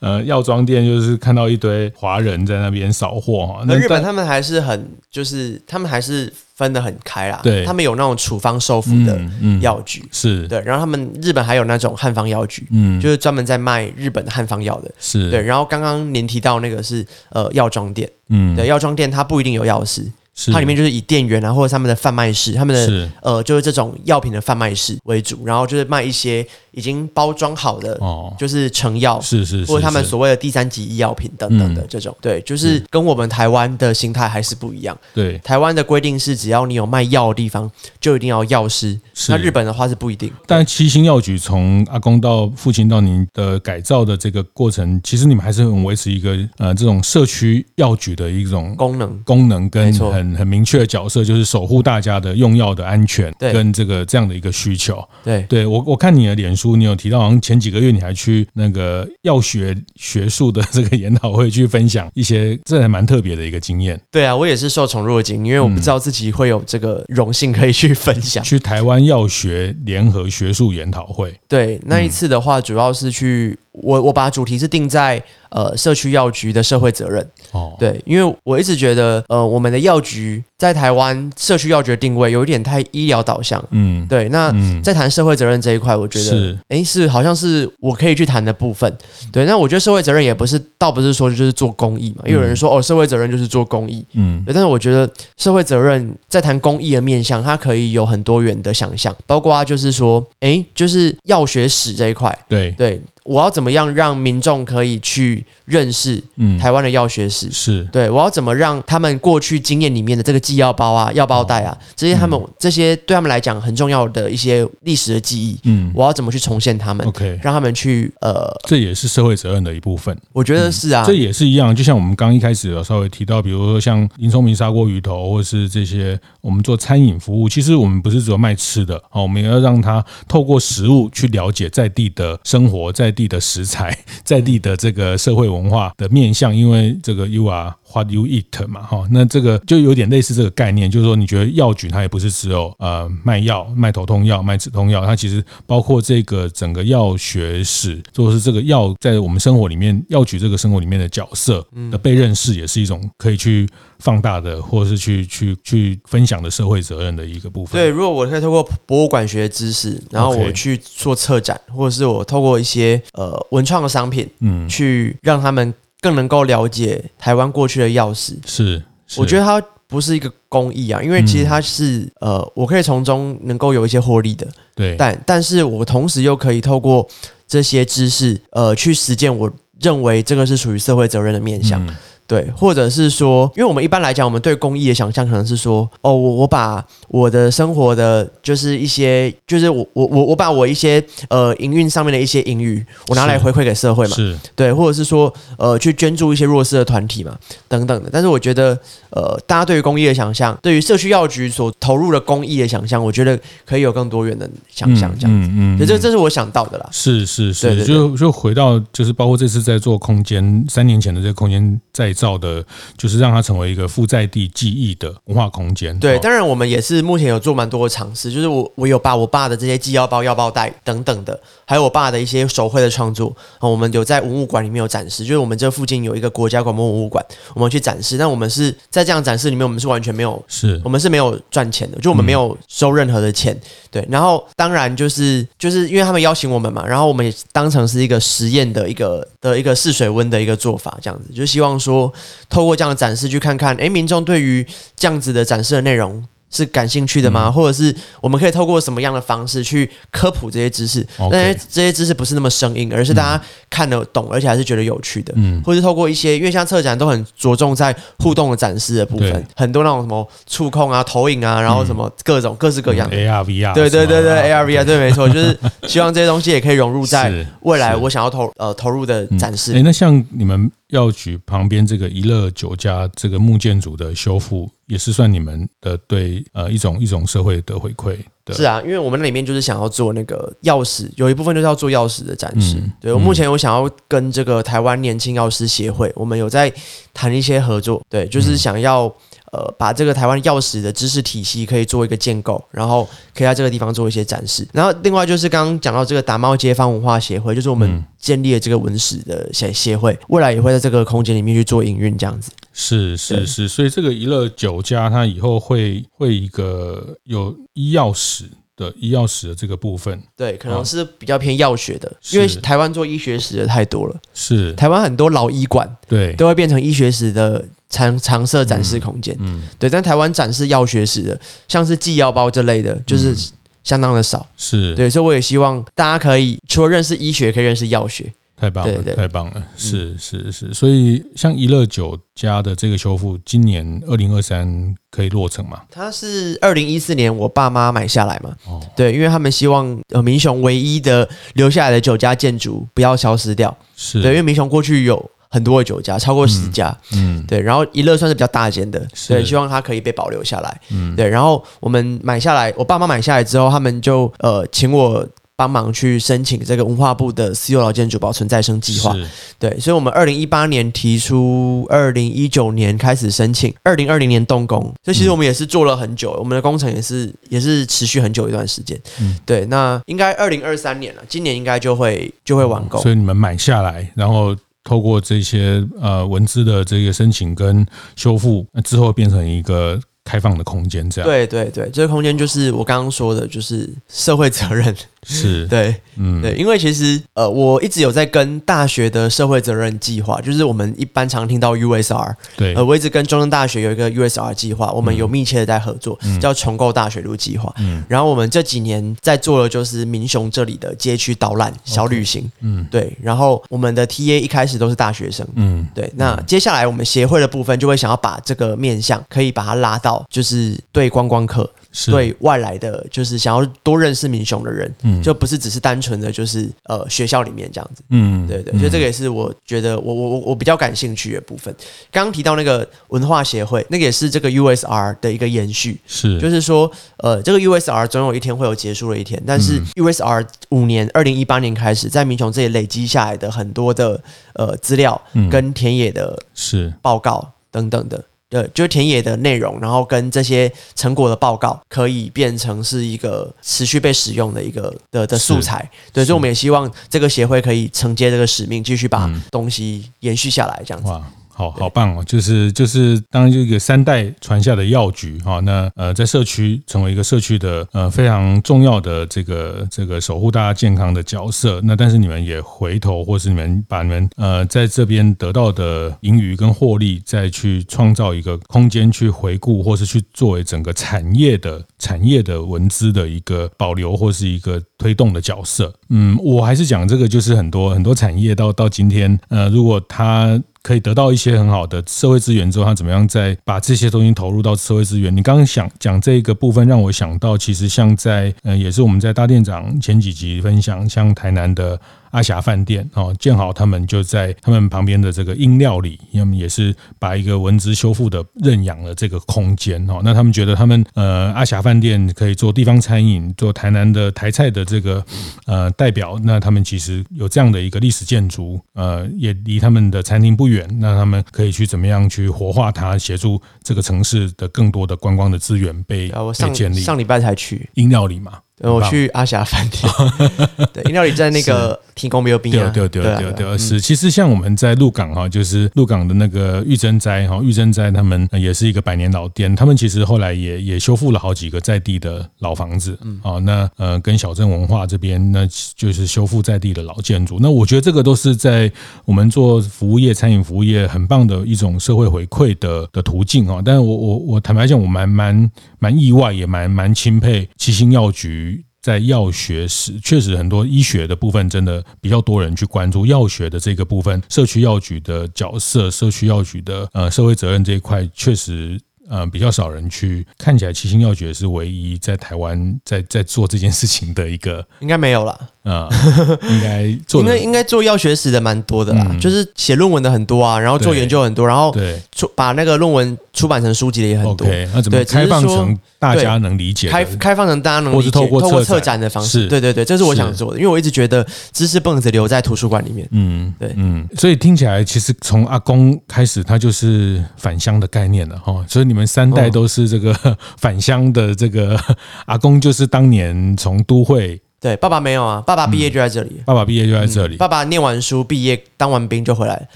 [0.00, 3.62] 呃药妆店，就是看到一堆华人在那边扫货哈。
[3.68, 6.32] 那日本他们还是很，就是他们还是。
[6.58, 9.16] 分得很开啦，对，他们有那种处方收服的
[9.60, 10.48] 药局，嗯嗯、是。
[10.48, 15.30] 对，然后他们日本还有那种汉方药局，嗯，就是专门在卖日本的汉方药的，是。
[15.30, 15.40] 对。
[15.40, 20.04] 然后刚刚您提到那个是呃药妆店，嗯，对，药妆店它不一定有药师。
[20.46, 23.10] 它里面就是以店员啊，或者他们的贩卖室，他们的是。
[23.22, 34.96] 呃，就是这种药品的贩卖室为主，然后就是卖一些已经包装好的，哦，就是成药，是是，或者他们所谓的第三级医药品等等的这种，对，就是跟我们台湾的心态还是不一样。
[35.12, 37.70] 对，台湾的规定是，只要你有卖药的地方，
[38.00, 38.98] 就一定要药师。
[39.28, 40.32] 那日本的话是不一定。
[40.46, 49.18] 但七星药局从阿公到父亲到您的改造的这个过程，其实你们还是很维持一个呃这种社区药局的一种功能。
[49.24, 50.27] 功能跟很。
[50.34, 55.02] 很明确的角色，就是守护大家的用药的安全，跟这个这样的一个需求。
[55.22, 64.00] 对，对我我看你的脸书，你有提到，好像前几个月你还去那个药学学术的这个研讨会去分享一些，这还蛮特别的一个经验。
[64.10, 68.42] 对啊，我也是受宠若惊，因为我不知道自己会有这个荣幸可以去分享。
[68.42, 73.58] 去台湾药学联合学术研讨会，对，那一次的话，主要是去。
[73.80, 84.28] 我我把主题是定在呃社区药局的社会责任哦，对，因为我一直觉得呃我们的药局在台湾社区药局的定位有一点太医疗导向，嗯，对。
[84.28, 88.92] 那在谈社会责任这一块，我觉得是哎是好像是我可以去谈的部分，
[89.32, 89.44] 对。
[89.44, 94.52] 那我觉得社会责任也不是倒不是说就是做公益嘛，因为有人说哦社会责任就是做公益，嗯，对。
[94.52, 103.00] 但是我觉得社会责任在谈公益的面向，它可以有很多元的想象，包括就是说哎就是药学史这一块，对对。
[103.28, 106.22] 我要怎么样让民众可以去认识
[106.58, 107.50] 台湾的药学史？
[107.52, 120.16] 是对，我要怎么让他们过去经验里面的这个寄药包啊、药包袋啊，这些他们这些对他们来讲很重要的一些历史的记忆，嗯，我要怎么去重现他们？OK，让他们去呃，这也是社会责任的一部分。
[120.32, 121.74] 我觉得是啊，这也是一样。
[121.76, 133.96] 就像我们刚一开始有稍微提到，比如说像林聪明砂锅鱼头，或者是这些我们做餐饮服务，其实我们不是只有卖吃的，哦，我们也要让他透过食物去了解在地的生活，在地的食材。
[134.24, 157.80] 在地的这个社会文文化的面向，因为这个 U R what you eat 嘛，哈，那这个就有点类似这个概念，就是说，你觉得药局它也不是只有呃卖药、卖头痛药、卖止痛药，它其实包括这个整个药学史，或者是这个药在我们生活里面，药局这个生活里面的角色的被认识，也是一种可以去放大的，或者是去去去分享的社会责任的一个部分。
[157.80, 168.34] 对，如果我可以透过博物馆学知识，然后我去做策展，或者是我透过一些呃文创的商品，嗯，去让他们更能够了解台湾过去的钥匙。
[168.46, 168.82] 是，
[169.16, 174.46] 我觉得它不是一个公益啊，因为其实它是呃，我可以从中能够有一些获利的。
[174.74, 177.08] 对，但但是我同时又可以透过
[177.46, 181.84] 这些知识，呃，去实践我认为这个是属于社会责任的面向。
[182.28, 197.34] 对，或者是说，因为我们一般来讲，我们对公益的想象可能是说，哦，我我把我的生活的，就是一些，就是我我我我把我一些呃营运上面的一些盈余，我拿来回馈给社会嘛，是，对，或者是说，呃，去捐助一些弱势的团体嘛，
[197.66, 198.10] 等等的。
[198.12, 205.48] 但是我觉得，呃，大家对于公益的想象，对于社区药局所投入的公益的想象，我觉得可以有更多元的想象，这样子。
[205.48, 206.86] 嗯嗯，嗯，这这是我想到的啦。
[206.92, 212.64] 是是是，对对对，就就回到就是包括这次在做空间，三年前的这个空间再造的，
[212.96, 215.96] 就是让它成为一个附在地记忆的文化空间。
[216.00, 225.24] 对，当然我们也是目前有做蛮多的尝试，就是我我有把我爸的这些寄腰包、腰包带等等的，还有我爸的一些手绘的创作，我们有在文物馆里面有展示。
[225.24, 228.18] 就是我们这附近有一个国家广播文物馆，我们去展示。
[228.18, 233.54] 但我们是在这样展示里面，我们是完全没有，是我们是没有赚钱的，就我们没有收任何的钱。
[233.54, 242.12] 嗯、对，然后当然就是就是因为他们邀请我们嘛，然后我们也当成是一个实验的一个的一个试水温的一个做法，这样子就希望说
[242.48, 246.26] 透过这样的展示去看看，诶，民众对于这样子的展示的内容。
[246.50, 247.46] 是感兴趣的吗？
[247.46, 251.06] 嗯、或者是我们可以透过什么样的方式去科普这些知识？
[251.18, 255.32] 那、okay, 这些知识不是那么生硬，而是大家看得懂，而且还是觉得有趣的。
[255.36, 269.72] 嗯，或是透过一些，因为像策展都很着重在互动的展示的部分，很多那种什么触控啊、投影啊，然后什么各种各式各样的 AR、VR，对对对对，AR、VR，对，没错，就是希望这些东西也可以融入在未来我想要投呃投入的展示。
[269.72, 270.70] 哎、嗯欸，那像你们。
[270.88, 278.16] 药局旁边这个怡乐酒家这个木建筑的修复，也是算你们的对呃一种一种社会的回馈。
[278.50, 282.76] 是啊，因为我们里面就是想要做那个钥匙，有一部分就是要做钥匙的展示。
[282.78, 286.72] 嗯、对，我目前有想要跟这个台湾年轻药师协会，我们有在
[287.12, 288.02] 谈一些合作。
[288.08, 289.14] 对，就是想要。
[289.50, 294.68] 呃，把这个台湾钥匙的知识体系可以做一个建构，然后可以在这个地方做一些展示。
[294.74, 302.52] 然后另外就是刚刚讲到这个打猫街坊文化协会，就是我们建立了这个文史的协协会，未来也会在这个空间里面去做营运，这样子。
[302.80, 308.44] 是是是，所以这个怡乐酒家它以后会会一个有医药史
[308.76, 314.16] 的医药史的这个部分，对，可能是比较偏药学的，因为台湾做医学史的太多了。
[314.32, 314.72] 是。
[314.74, 317.64] 台湾很多老医馆，对，都会变成医学史的。
[317.90, 323.34] 常常设展示空间，嗯，嗯，对，但台湾展示药学史的，像是寄药包这类的，就是
[323.82, 324.94] 相当的少，嗯、是。
[324.94, 329.14] 对，所以我也希望大家可以除了认识医学，可以认识药学，太棒了，对对。
[329.14, 335.82] 对，太棒了，是是是，所以像怡乐酒家的这个修复，今年二零二三可以落成吗？
[335.90, 344.20] 它是二零一四年我爸妈买下来嘛，哦，对，因为他们希望呃民雄唯一的留下来的酒家建筑不要消失掉，是。
[344.22, 345.30] 对，因为民雄过去有。
[345.50, 355.26] 很多的酒家，超过十家，嗯，嗯，对，然后怡乐算是比较大间的，对，希望它可以被保留下来，嗯，对，然后我们买下来，我爸妈买下来之后，他们就呃请我
[355.58, 359.12] 帮忙去申请这个文化部的私有老建筑保存再生计划，
[359.58, 374.56] 对，所以我们二零一八年提出，二零一九年开始申请，二零二零年动工，所以其实我们也是做了很久，我们的工程也是也是持续很久一段时间，嗯，对，那应该二零二三年了，今年应该就会就会完工，所以你们买下来，然后。
[374.84, 381.30] 透过这些呃文字的这个申请跟修复，那之后变成一个开放的空间，这样。
[381.30, 384.94] 对对对，这个空间就是我刚刚说的，就是社会责任。
[385.26, 385.66] 是。
[385.68, 397.74] 对，嗯，对，因为其实呃，我一直有在跟大学的社会责任计划，就是我们一般常听到 USR，对，呃，我一直跟中正大学有一个 USR 计划，我们有密切的在合作，嗯、叫重构大学路计划。
[397.78, 411.68] 嗯，然后我们这几年在做的就是民雄这里的街区导览小旅行，嗯，对，然后我们的 TA 一开始都是大学生，嗯，对，那接下来我们协会的部分就会想要把这个面向可以把它拉到，就是对观光客。
[412.06, 421.74] 对外来的，就是想要多认识民雄的人，嗯，就不是只是单纯的就是呃学校里面这样子，嗯，对对，所以这个也是我觉得我我我我比较感兴趣的部分。
[422.12, 434.20] 刚刚提到那个文化协会，那个也是这个 USR 的一个延续，是，就是说呃这个 USR 总有一天会有结束的一天，但是 USR 五年，二零一八年开始在民雄这里累积下来的很多的
[434.52, 436.92] 呃资料跟田野的是。
[437.00, 438.22] 报告等等的。
[438.50, 445.90] 对，就是田野的内容，然后跟这些成果的报告，可以变成是一个持续被使用的一个的的素材。
[446.12, 451.10] 对，所以我们也希望这个协会可以承接这个使命，继续把东西延续下来，这样子。
[451.58, 452.22] 好好棒哦！
[452.24, 461.80] 就是就是当一个三代传下的药局哈，那呃在社区成为一个社区的呃非常重要的这个这个守护大家健康的角色。
[461.82, 475.92] 那但是你们也回头，或是你们把你们呃在这边得到的盈余跟获利，再去创造一个空间去回顾，或是去作为整个产业的产业的文资的一个保留，或是一个推动的角色。
[476.10, 485.34] 嗯，我还是讲这个，就是很多很多产业到到今天，呃，如果它可以得到一些很好的社会资源之后，他怎么样再把这些东西投入到社会资源？
[485.36, 492.00] 你刚刚想讲这个部分，让我想到，其实像在呃，也是我们在大店长前几集分享，像台南的。
[492.30, 500.20] 阿霞饭店哦，建好他们就在他们旁边的这个英料理，他们也是把一个文资修复的认养了这个空间哦。
[500.22, 505.24] 那他们觉得他们呃阿霞饭店可以做地方餐饮，做台南的台菜的这个
[505.66, 506.38] 呃代表。
[506.42, 510.88] 那他们其实有这样的一个历史建筑，呃，也离他们的餐厅不远。
[511.00, 517.00] 那他们可以去怎么样去活化它，协助这个城市的更多的观光的资源被被建立。
[517.00, 518.58] 上礼拜才去英料理嘛。
[518.80, 520.12] 我去阿霞饭店，
[520.92, 524.00] 对，饮料里在那个天公庙边啊，对对对对对，是。
[524.00, 535.66] 其实像我们在鹿港哈，就是鹿港的那个玉珍斋哈，玉珍斋他们也是一个百年老店，他们其实后来也也修复了好几个在地的老房子，嗯，啊，那呃跟小镇文化这边，那
[535.96, 537.58] 就是修复在地的老建筑。
[537.60, 538.90] 那我觉得这个都是在
[539.24, 543.82] 我们做服务业、餐饮服务业很棒的一种社会回馈的的途径啊。
[543.84, 548.84] 但是我我我坦白讲，我蛮蛮蛮意外，也蛮蛮钦佩七星药局。
[549.00, 560.92] 在药学是，确实很多医学的部分真的比较多人去关注药学的这个部分，社区药局的角色，社区药局的呃社会责任这一块，确实呃比较少人去看起来。
[560.92, 565.58] 七星药局是唯一在台湾在在做这件事情的一个，应该没有了。
[565.84, 566.06] 啊，
[566.68, 574.66] 应该做，应该应该做药学史的蛮多的啦，嗯、就是写论文的很多啊，然后做研究很多，然后对出把那个论文出版成书籍的也很多。
[574.66, 577.08] Okay, 那怎么开放成大家能理解？
[577.08, 579.66] 开开放成大家能理解，透过策展的方式。
[579.66, 583.26] 对对对，这是我想做的，因为我一直觉得知识蹦子留在图书馆里面。
[583.30, 588.84] 嗯，对，嗯，所以听起来其实从阿公开始，他就是返乡的概念了哈。
[588.86, 590.34] 所以你们三代都是这个
[590.78, 591.98] 返乡的这个
[592.46, 594.60] 阿公，就是当年从都会。
[594.80, 596.62] 对，爸爸没有啊，爸爸毕业就在这里。
[596.64, 597.56] 爸爸毕业就在这里。
[597.56, 599.88] 爸爸念完书毕业，当完兵就回来。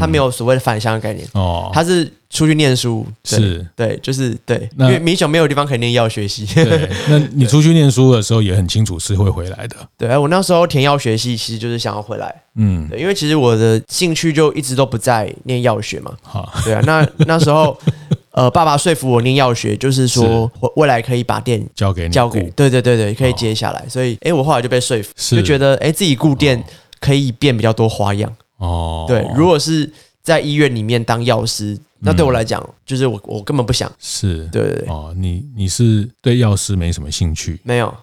[0.00, 1.28] 他没有所谓的返乡的概念。
[1.34, 3.06] 哦，他是出去念书。
[3.24, 4.66] 是，对，就是对。
[4.78, 6.46] 因为米雄没有地方可以念药学系。
[6.54, 9.76] 对，那你出去念书的时候也很清楚是会回来的。
[9.98, 12.34] 对，我那时候填药学系其实就是想要回来。
[12.54, 16.10] 嗯，对，因为其实我的兴趣就一直都不在念药学嘛。
[16.22, 17.78] 好，对啊，那那时候。
[18.34, 23.84] 呃，爸爸说服我念药学，就是说未来可以把店交给你，交给对对对对，可以接下来。
[23.88, 26.60] 所以，哎，我后来就被说服，就觉得哎，自己顾店
[26.98, 28.36] 可以变比较多花样。
[28.56, 29.88] 哦，对，如果是
[30.20, 33.88] 在医院里面当药师，那对我来讲，就是我我根本不想。
[34.00, 34.88] 是，对对对。
[34.88, 37.60] 哦，你你是对药师没什么兴趣？
[37.62, 37.94] 没有，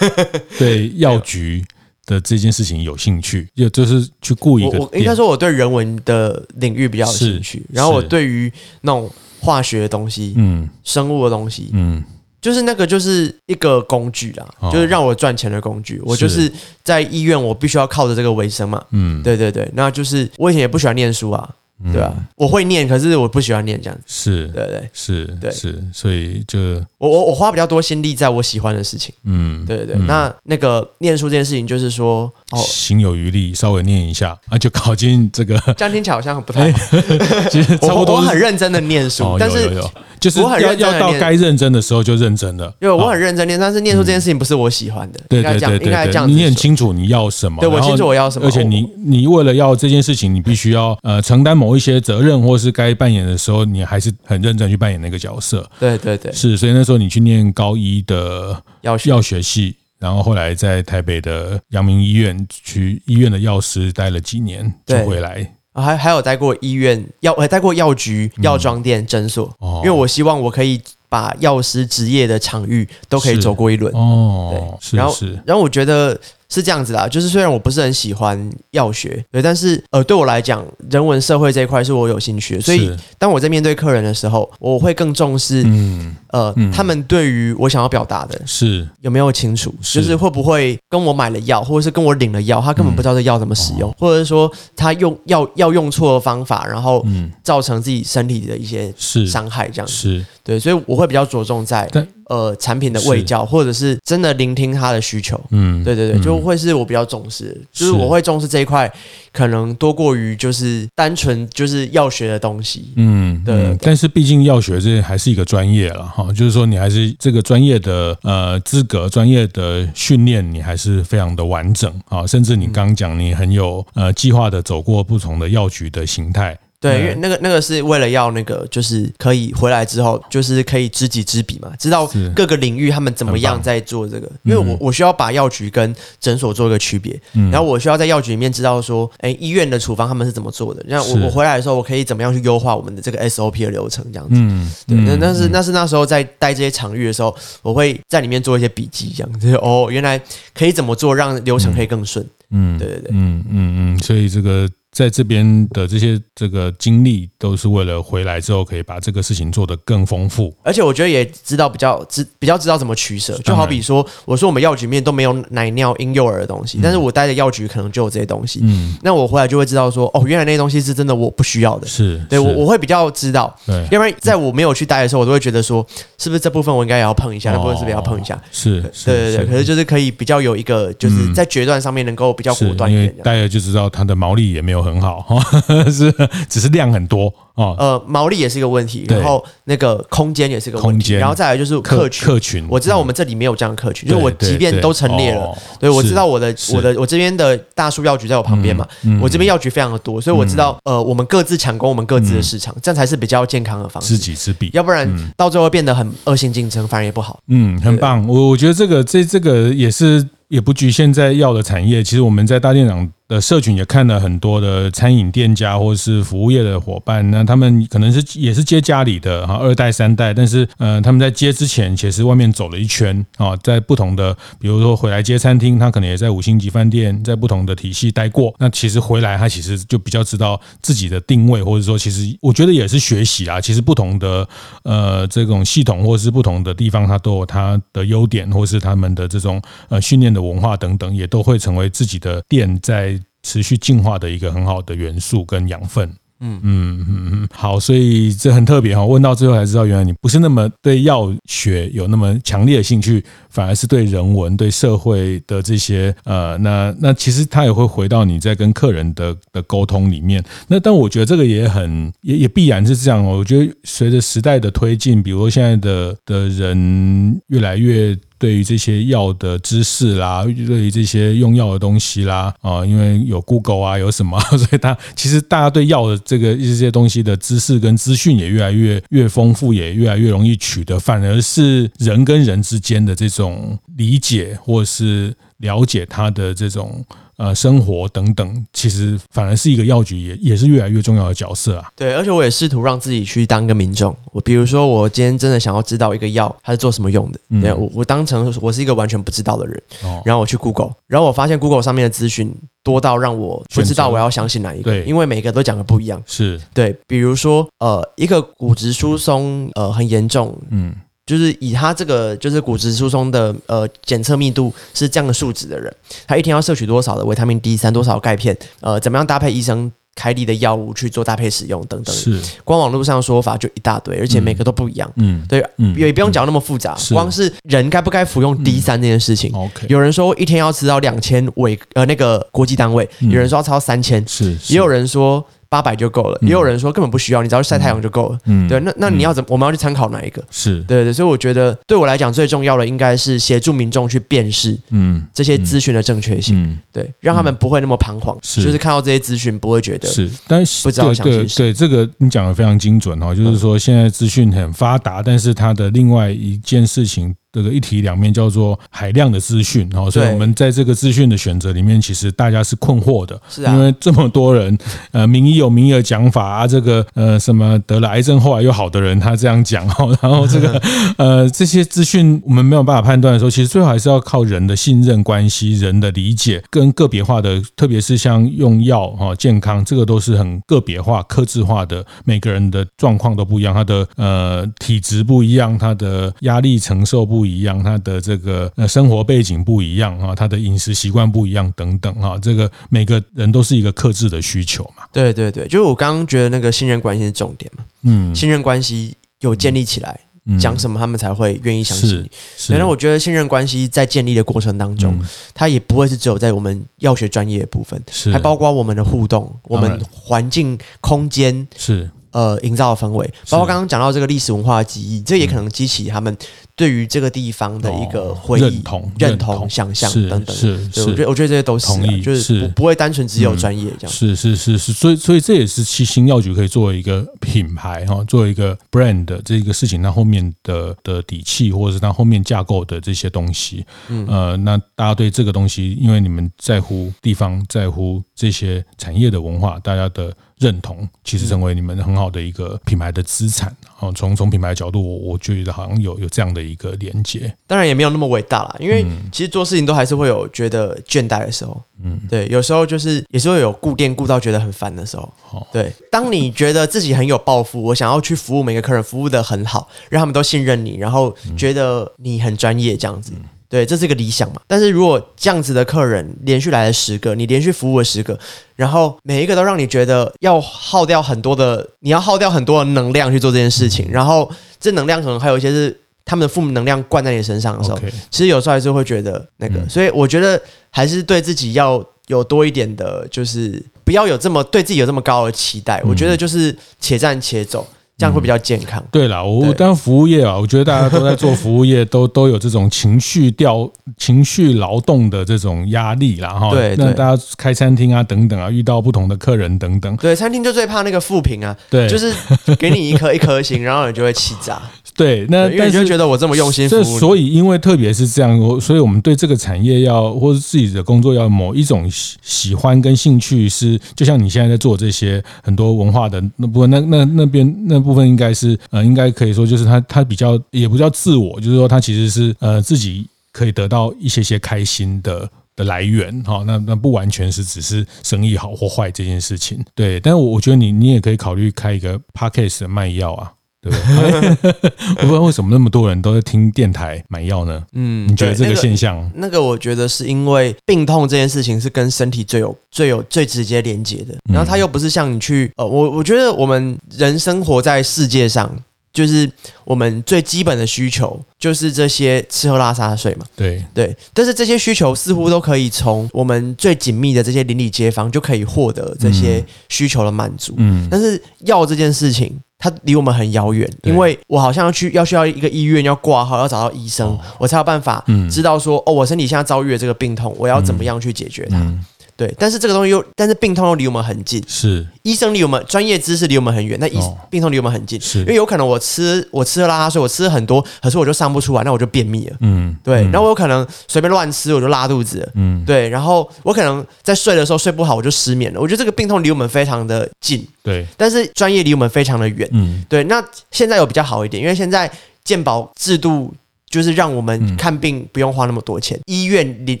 [0.58, 1.64] 对药局
[2.04, 4.78] 的这件事情有兴趣，就就是去雇一个。
[4.78, 9.10] 我应该说，我对人文的领域比较有兴趣，然后我对于那种。
[9.40, 12.02] 化学的东西，嗯，生物的东西，嗯，
[12.40, 16.00] 就是那个就是一个工具啦，哦、就是让我赚钱的工具。
[16.04, 16.50] 我就是
[16.84, 21.48] 在医院，我必须要靠着这个为生嘛，嗯，对对对，那就是我以前也不喜欢念书啊。
[21.92, 24.02] 对啊，我会念，可是我不喜欢念这样子。
[24.06, 26.58] 是，对对，是，对是，所以就
[26.98, 29.14] 我我我花比较多心力在我喜欢的事情。
[29.22, 29.96] 嗯，对对对。
[30.06, 35.56] 那那个念书这件事情，就是说，哦，心有余力，稍微念一下啊，就考进这个。
[35.78, 36.78] 这样听起来好像很不太好。
[37.48, 39.70] 其实差不多，我很认真的念书，但是
[40.18, 42.74] 就是我很认真要到该认真的时候就认真了。
[42.80, 45.20] 因为我很认真念，但是念书这件事情不是我喜欢的。
[45.28, 46.28] 对对对对，应该这样。
[46.28, 51.67] 你很清楚你要什么，对我清楚我要什么，而且你你为了要这件事情，你必须要呃承担某。
[51.68, 55.70] 某一些责任，或是该扮演的时候，你还是很认真去扮演那个角色。
[55.78, 56.56] 对对对，是。
[56.56, 65.52] 所以那时候你去念高一的药药学系，然后后来在台北的阳明医院去医院的药师待了几年，就回来。
[65.74, 69.54] 还还有待过医院药，还待过药局、药妆店、诊所。
[69.60, 73.92] 因为我希望我可以把药师职业的场域都可以走过一轮。
[73.94, 74.96] 哦，对。
[74.96, 75.14] 然后
[75.44, 76.18] 然后我觉得。
[76.48, 88.88] 是这样子啦，就是虽然我不是很喜欢药学，对，但是呃，对我来讲，人文社会这一块是我有兴趣的，所以当我在面对客人的时候，我会更重视，嗯，呃，嗯、他们对于我想要表达的是。
[89.00, 97.04] 有没有清楚，就是会不会跟我买了药，或者是跟我领了药，他根本不知道这药怎么使用，嗯、或者是说他用药要用错的方法，然后
[97.42, 100.26] 造成自己身体的一些伤害，这样子，是。
[100.42, 101.86] 对，所以我会比较着重在。
[102.28, 108.92] 呃，产品的味教，或者是真的聆听他的需求，嗯，对对对，就会是我比较重视，就是我会重视这一块，
[109.32, 113.76] 可能多过于就是单纯就是药学的东西，嗯，对。
[113.80, 126.58] 但是毕竟药学这还是一个专业了哈，就是说你还是这个专业的呃资格、专业的训练，你还是非常的完整啊，甚至你刚讲你很有呃计划的走过不同的药局的形态。
[126.80, 134.30] 对，因为那个那个是为了要那个，就是可以回来之后，就是可以知己知彼嘛，知道各个领域他们怎么样在做这个。
[134.44, 137.20] 因为我我需要把药局跟诊所做一个区别，
[137.50, 140.80] 然后我需要在药局里面知道说，哎，医院的处方他们是怎么做的。
[140.86, 144.36] 那我我回来的时候，我可以怎么样去优化我们的这个 SOP 的流程，这样子。
[144.36, 149.52] 嗯，对，那那是那是那时候在待这些场域的时候，我会在里面做一些笔记，这样子。
[149.56, 150.20] 哦，原来
[150.54, 152.24] 可以怎么做，让流程可以更顺。
[152.50, 154.70] 嗯，对对对，嗯嗯嗯，所以这个。
[154.98, 160.52] 在这边的这些这个经历，都是为了回来之后可以把这个事情做得更丰富。
[160.64, 163.38] 而且我觉得也知道比较知比较知道怎么取舍。
[163.44, 168.58] 就好比说，我说我们药局面都没有奶尿婴幼儿的东西，但是我待的药局可能就有这些东西。
[168.64, 171.86] 嗯，那我回来就会知道说，哦，原来那些东西是真的我不需要的。
[171.86, 173.56] 是，对我我会比较知道。
[173.64, 175.86] 对，要不然在我没有去待的时候，我都会觉得说，
[176.18, 177.52] 是不是这部分我应该也要碰一下？
[177.52, 178.36] 那部分是不是也要碰一下？
[178.50, 179.46] 是，对对对。
[179.46, 183.14] 可是就是可以比较有一个，就是在决断上面能够比较果断一点。
[183.22, 185.60] 待了就知道它的毛利也没有很好哈。
[185.90, 186.12] 是，
[186.48, 187.76] 只是量很多哦。
[187.78, 192.26] 呃，毛利也是一个问题，然后那个空间也是个问题，然后再来就是客群。
[192.26, 198.86] 客群，我知道我们这里没有这样的客群，因为我即便都陈列了，对，我知道我的我的我这边的大树药局在我旁边嘛，
[199.20, 204.16] 我这边药局非常的多，所以我知道呃，我们各自抢攻我们各自的市场，这样才是比较健康的方式。
[204.16, 207.40] 知己知彼，要不然到最后变得很恶性竞争，反而也不好。
[207.48, 208.26] 嗯，很棒。
[208.26, 234.46] 我我觉得这个这这个也是也不局限在药的产业，其实我们在大店长的社群也看了很多的餐饮店家或者是服务业的伙伴，那他们可能是也是接家里的哈二代三代，但是呃他们在接之前其实外面走了一圈啊，在不同的比如说回来接餐厅，他可能也在五星级饭店，在不同的体系待过，那其实回来他其实就比较知道自己的定位，或者说其实我觉得也是学习啊，其实不同的
[234.82, 243.18] 呃这种系统或者是不同的地方，它都有它的优点，或是他们的这种呃训练的文化等等，也都会成为自己的店在。
[243.44, 249.04] 持续进化的一个很好的元素跟养分，嗯嗯嗯嗯，好，所以这很特别哈。
[249.04, 260.42] 问到最后才知道，原来你不是那么对药学有那么强烈的兴趣，反而是对人文、对社会的这些呃，那那其实他也会回到你在跟客人的的沟通里面。
[260.68, 263.38] 那但我觉得这个也很也也必然是这样哦。
[263.38, 268.16] 我觉得随着时代的推进，比如说现在的的人越来越。
[268.38, 287.04] 对于这些药的知识啦，对于这些用药的东西啦，啊，因为有 Google 啊，有什么， 所以他其实大家对药的这个这些东西的知识跟资讯也越来越越丰富，也越来越容易取得，反而是人跟人之间的这种理解或是了解他的这种。
[287.38, 291.88] 呃，生活等等，其实反而是一个药局也也是越来越重要的角色啊。
[291.94, 294.14] 对，而且我也试图让自己去当个民众。
[294.32, 306.20] 我比如说，我今天真的想要知道一个药它是做什么用的，嗯、对，我我当成我是一个完全不知道的人，哦、然后我去 Google，然后我发现 Google 上面的资讯多到让我不知道我要相信哪一个，因为每个都讲的不一样。
[306.26, 310.92] 是对，比如说呃，一个骨质疏松呃很严重，嗯。
[311.28, 315.94] 就是以他这个就是骨质疏松的呃检测密度是这样的数值的人，
[316.26, 322.16] 他一天要摄取多少的维他命 D 三，多少钙片，呃，怎么样搭配医生开立的药物去做搭配使用等等。
[322.16, 325.12] 是，光网络上说法就一大堆，而且每个都不一样。
[325.16, 329.52] 嗯，对，嗯，也不用讲那么复杂，是光是人该不该服用 D 三这件事情。
[329.54, 335.44] OK，有人说一天要吃到两千维，呃，那个国际单位，有人说要超三千，是，也有人说。
[335.70, 338.38] 八百就够了，也有人说根本不需要，你只要去晒太阳就够了。
[338.46, 339.48] 嗯，对，那那你要怎么？
[339.50, 340.42] 我们要去参考哪一个？
[340.50, 346.62] 是对对，所以我觉得对我来讲最重要的应该是协助民众去辨识，嗯，这些资讯的正确性。
[346.62, 351.12] 嗯，对，让他们不会那么彷徨，就是看到这些资讯不会觉得是，但是不知道。
[351.56, 357.34] 对这个你讲的非常精准哦，就是说现在资讯很发达，但是它的另外一件事情。
[357.50, 364.76] 这个一体两面叫做海量的资讯，然后所以我们在这个资讯的选择里面，其实大家是困惑的，是啊，因为这么多人，
[365.12, 369.86] 呃，名医有名医的讲法啊，这个呃什么得了癌症后来又好的人，他这样讲，
[370.20, 370.78] 然后这个
[371.16, 387.37] 呃这些资讯我们没有办法判断的时候，其实最好还是要靠人的信任关系、人的理解跟个别化的，特别是像用药哈健康这个都是很个别化、克制化的，每个人的状况都不一样，他的呃体质不一样，他的压力承受不。
[387.38, 395.04] 不一样，他的这个呃生活背景不一样啊，他的饮食习惯不一样等等哈，这个每个人都是一个克制的需求嘛。
[395.12, 397.84] 对对对，就是我刚刚觉得那个信任关系是重点嘛。
[398.02, 400.18] 嗯，信任关系有建立起来，
[400.58, 402.30] 讲、嗯、什么他们才会愿意相信你。
[402.56, 412.10] 是，然后我觉得信任关系在建立的过程当中，嗯、它也不会是只有在我们药学专业的部分，是还包括我们的互动，我们环境空间是。
[412.38, 416.36] 呃营造的氛围，包括刚刚讲到这个历史文化的记忆，这也可能激起他们。
[416.78, 424.16] 对于这个地方的一个回忆、认同、认同、想象等等，是是，我觉得我觉得这些都是同意，就是不不会单纯只有专业这样。
[424.16, 434.24] 是是是是，所以所以这也是七星药局可以作为一个品牌哈，作为一个 brand 这一个事情，它后面的的底气，或者是它后面架构的这些东西，嗯。
[434.28, 440.32] 呃，那大家对这个东西，因为你们在乎地方，在乎这些产业的文化，大家的。
[440.58, 444.12] 认同其实成为你们很好的一个品牌的资产哦。
[444.14, 447.52] 从从品牌的角度，我我觉得好像有有这样的一个连接。
[447.66, 451.80] 当然也没有那么伟大啦，因为其实做事情都还是会有觉得倦怠的时候。
[452.02, 455.32] 嗯，对，有时候就是也是会有顾店顾到觉得很烦的时候。
[455.72, 463.32] 对，当你觉得自己很有抱负，我想要去服务每个客人，服务的很好，让他们都信任你，然后觉得你很专业这样子。
[463.68, 464.60] 对，这是一个理想嘛。
[464.66, 468.38] 但是如果这样子的客人连续来了十个，你连续服务了十个，
[468.76, 474.50] 然后每一个都让你觉得要耗掉很多的，你要耗掉很多的能量去做这件事情，然后
[474.80, 475.94] 这能量可能还有一些是
[476.24, 477.98] 他们的负能量灌在你身上的时候，
[478.30, 479.86] 其实有时候还是会觉得那个。
[479.88, 480.60] 所以我觉得
[480.90, 486.02] 还是对自己要有多一点的，就是不要有这么对自己有这么高的期待。
[486.06, 487.86] 我觉得就是且战且走。
[488.18, 489.00] 这样会比较健康。
[489.00, 496.50] 嗯、对了，我当服务业啊，我觉得大家 都在做服务业，都都有这种情绪调、情绪劳动的这种压力啦。
[496.50, 496.70] 哈。
[496.70, 500.16] 对，那大家开餐厅啊，等等啊，遇到不同的客人等等。
[500.16, 501.76] 对，餐厅就最怕那个负评啊。
[501.88, 502.34] 对，就是
[502.76, 504.82] 给你一颗一颗星，然后你就会气炸。
[505.18, 526.62] 对，那因为你就觉得我这么用心这，所以因为特别是这样，我所以我们对这个产业要或者自己的工作要某一种喜喜欢跟兴趣是，就像你现在在做这些很多文化的那部分，那那那边那部分应该是呃，应该可以说就是他他比较也不叫自我，就是说他其实是呃自己可以得到一些些开心的的来源哈。
[526.64, 530.20] 那那不完全是只是生意好或坏这件事情，对。
[530.20, 533.52] 但是我我觉得你你也可以考虑开一个 podcast 卖药啊。
[533.80, 533.92] 对，
[535.22, 537.82] 我不知道为什么那么多人都在听电台买药呢？
[537.92, 539.16] 嗯，你觉得这个现象？
[539.34, 544.36] 那个，那个我觉得是因为病痛这件事情是跟身体最有、最有、最直接连接的。
[544.52, 548.74] 然后它又不是像你去呃，我我觉得我们人生活在世界上，
[549.18, 549.50] 就是
[549.84, 553.44] 我们最基本的需求就是这些吃喝拉撒睡嘛。
[553.56, 560.74] 对对，但是这些需求似乎都可以从我们最紧密的这些邻里街坊就可以获得这些需求的满足。
[560.78, 562.58] 嗯，但是药这件事情。
[562.80, 571.92] 它离我们很遥远，因为我好像要去要需要一个医院要挂号，要找到医生，我才有办法知道说哦，我身体现在遭遇了这个病痛，我要怎么样去解决它。
[572.38, 574.62] 对，但是这个东西又，但是病痛又离我们很近。
[574.68, 577.18] 是，医生离我们专业知识离我们很远，那医
[577.50, 578.20] 病痛离我们很近。
[578.20, 582.56] 是，因为有可能我吃我吃了拉拉水，我吃了很多，可是我就上不出来，那我就便秘了。
[582.60, 583.24] 嗯，对。
[583.24, 585.50] 然后我有可能随便乱吃，我就拉肚子。
[585.56, 586.08] 嗯，对。
[586.08, 588.80] 然后我可能在睡的时候睡不好，我就失眠了。
[588.80, 590.64] 我觉得这个病痛离我们非常的近。
[590.84, 592.68] 对，但是专业离我们非常的远。
[592.70, 593.24] 嗯，对。
[593.24, 595.10] 那现在有比较好一点，因为现在
[595.42, 596.54] 健保制度。
[596.88, 600.00] 就是让我们看病不用花那么多钱，嗯、医院、诊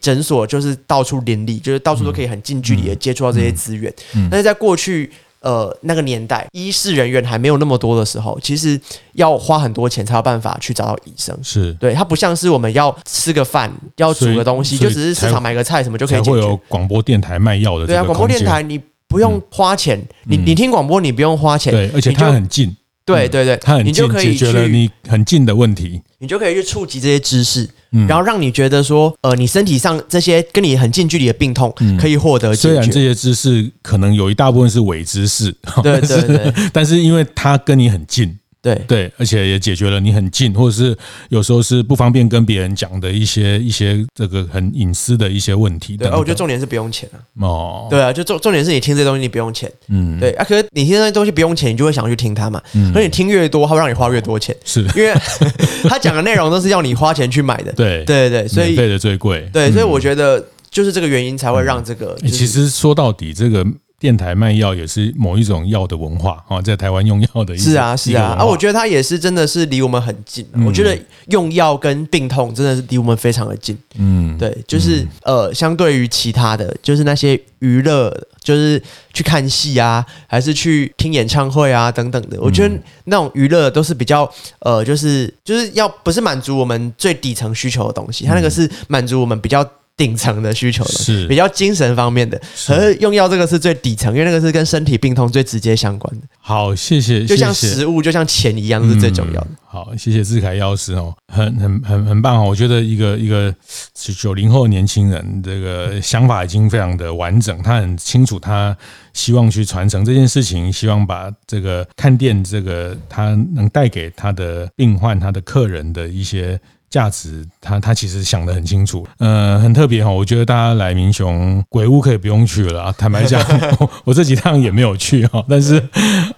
[0.00, 3.92] 诊所就是到处林立，就是到处都可以很近距离的接触到这些资源。
[4.14, 4.24] 嗯。
[4.24, 4.26] 嗯。
[4.26, 5.10] 嗯、但是在过去，
[5.40, 8.80] 呃，那个年代，医事人员还没有那么多的时候，其实
[9.12, 11.38] 要花很多钱才有办法去找到医生。
[11.42, 11.72] 是。
[11.74, 16.32] 对，它不像是我们要吃个饭，要煮个东西，就只是市场买个菜什么就可以解决。
[16.32, 22.74] 会有广播电台卖药的，对啊，广播电台你不用花钱，嗯、你你听广播你不用花钱，对，而且它很近。
[23.06, 32.68] 对对对，它很近，你就可以解决了你很近的问题，你就可以去触及这些知识，嗯、然后让你觉得说，呃，你身体上这些跟你很近距离的病痛可以获得解决。
[32.68, 38.38] 虽然这些知识可能有一大部分是伪知识，对对对， 但是因为它跟你很近。
[38.64, 40.96] 对对，而且也解决了你很近，或者是
[41.28, 45.98] 有时候是不方便跟别人讲的一些一些这个很隐私的一些问题。
[45.98, 47.20] 对，我觉得重点是不用钱啊。
[47.42, 49.70] 哦，对啊，就重重点是你听这些东西你不用钱。
[49.88, 52.58] 嗯，对啊，可是你听这些东西不用钱，你就会想去听它嘛。
[52.72, 54.56] 嗯，所以你听越多，它会让你花越多钱。
[54.64, 55.12] 是，因为
[55.86, 57.70] 他讲的内容都是要你花钱去买的。
[57.74, 59.46] 对对对，所以免费的最贵。
[59.52, 62.16] 对，所以我觉得就是这个原因才会让这个。
[62.22, 63.62] 其实说到底，这个。
[63.98, 70.46] 电台卖药也是某一种药的文化啊，在台湾用药的一是啊是啊啊，我觉得它也是真的是离我们很近。
[70.66, 73.78] 我觉得用药跟病痛真的是离我们非常的近。
[73.96, 78.82] 嗯，对，就是呃，相对于其他的就是那些娱乐，就是
[79.14, 82.74] 去看戏啊，还是去听演唱会啊等等的，我觉得
[83.04, 89.66] 那种娱乐都是比较呃，就是就是要不是满足我们最底层需求的东西，它那个是满足我们比较。
[89.96, 92.40] 顶层的需求的，是比较精神方面的。
[92.66, 96.26] 可是用药这个是最底层，因为那个是跟身体病痛最直接相关的。
[96.40, 99.48] 好，谢谢，就像食物，就像钱一样，是最重要的。
[99.50, 102.48] 嗯、好，谢谢志凯药师哦，很很很很棒哦。
[102.48, 103.54] 我觉得一个一个
[103.94, 108.76] 九零后的年轻人，这个想法已经非常的完整，他很清楚，他
[109.12, 116.60] 希望去传承这件事情，希望把这个看店这个他能带给他的病患、他的客人的一些。
[116.94, 120.08] 价值，他他其实想得很清楚，呃，很特别哈。
[120.08, 122.90] 我觉得大家来民雄鬼屋可以不用去了。
[122.96, 123.44] 坦白讲，
[124.06, 125.44] 我，这几趟也没有去哈。
[125.50, 125.82] 但是，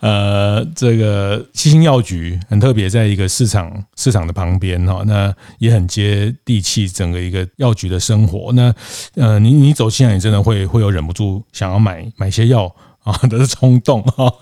[0.00, 8.50] 呃，这个七星药局很特别，在一个市场市场的旁边哈，那也很接地气，整个一个药局的生活。
[8.54, 8.74] 那
[9.16, 12.74] 呃，你你走进来，你真的会会有忍不住想要买买些药。
[13.06, 14.32] 啊， 都是冲动哈，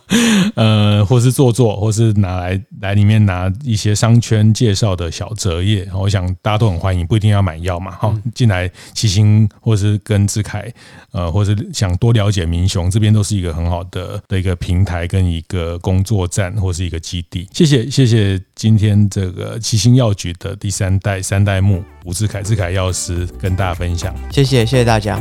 [0.54, 10.72] 呃，或是做作，或是拿来来里面拿一些商圈介绍的小折页，我想大家都很欢迎，不一定要买药嘛，哈，进来七星或是跟志凯，
[11.12, 17.46] 呃，或是想多了解民雄这边，都是一个很好的的一个平台跟一个工作站或是一个基地。
[17.52, 25.20] 谢谢谢谢今天这个七星药局的第三代三代目吴志凯志凯药师跟大家分享，谢谢谢谢大家。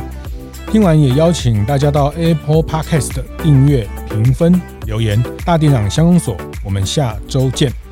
[0.70, 5.22] 听完也邀请大家到 Apple Podcast 订阅、评分、留言。
[5.44, 7.83] 大店长乡公所，我们下周见。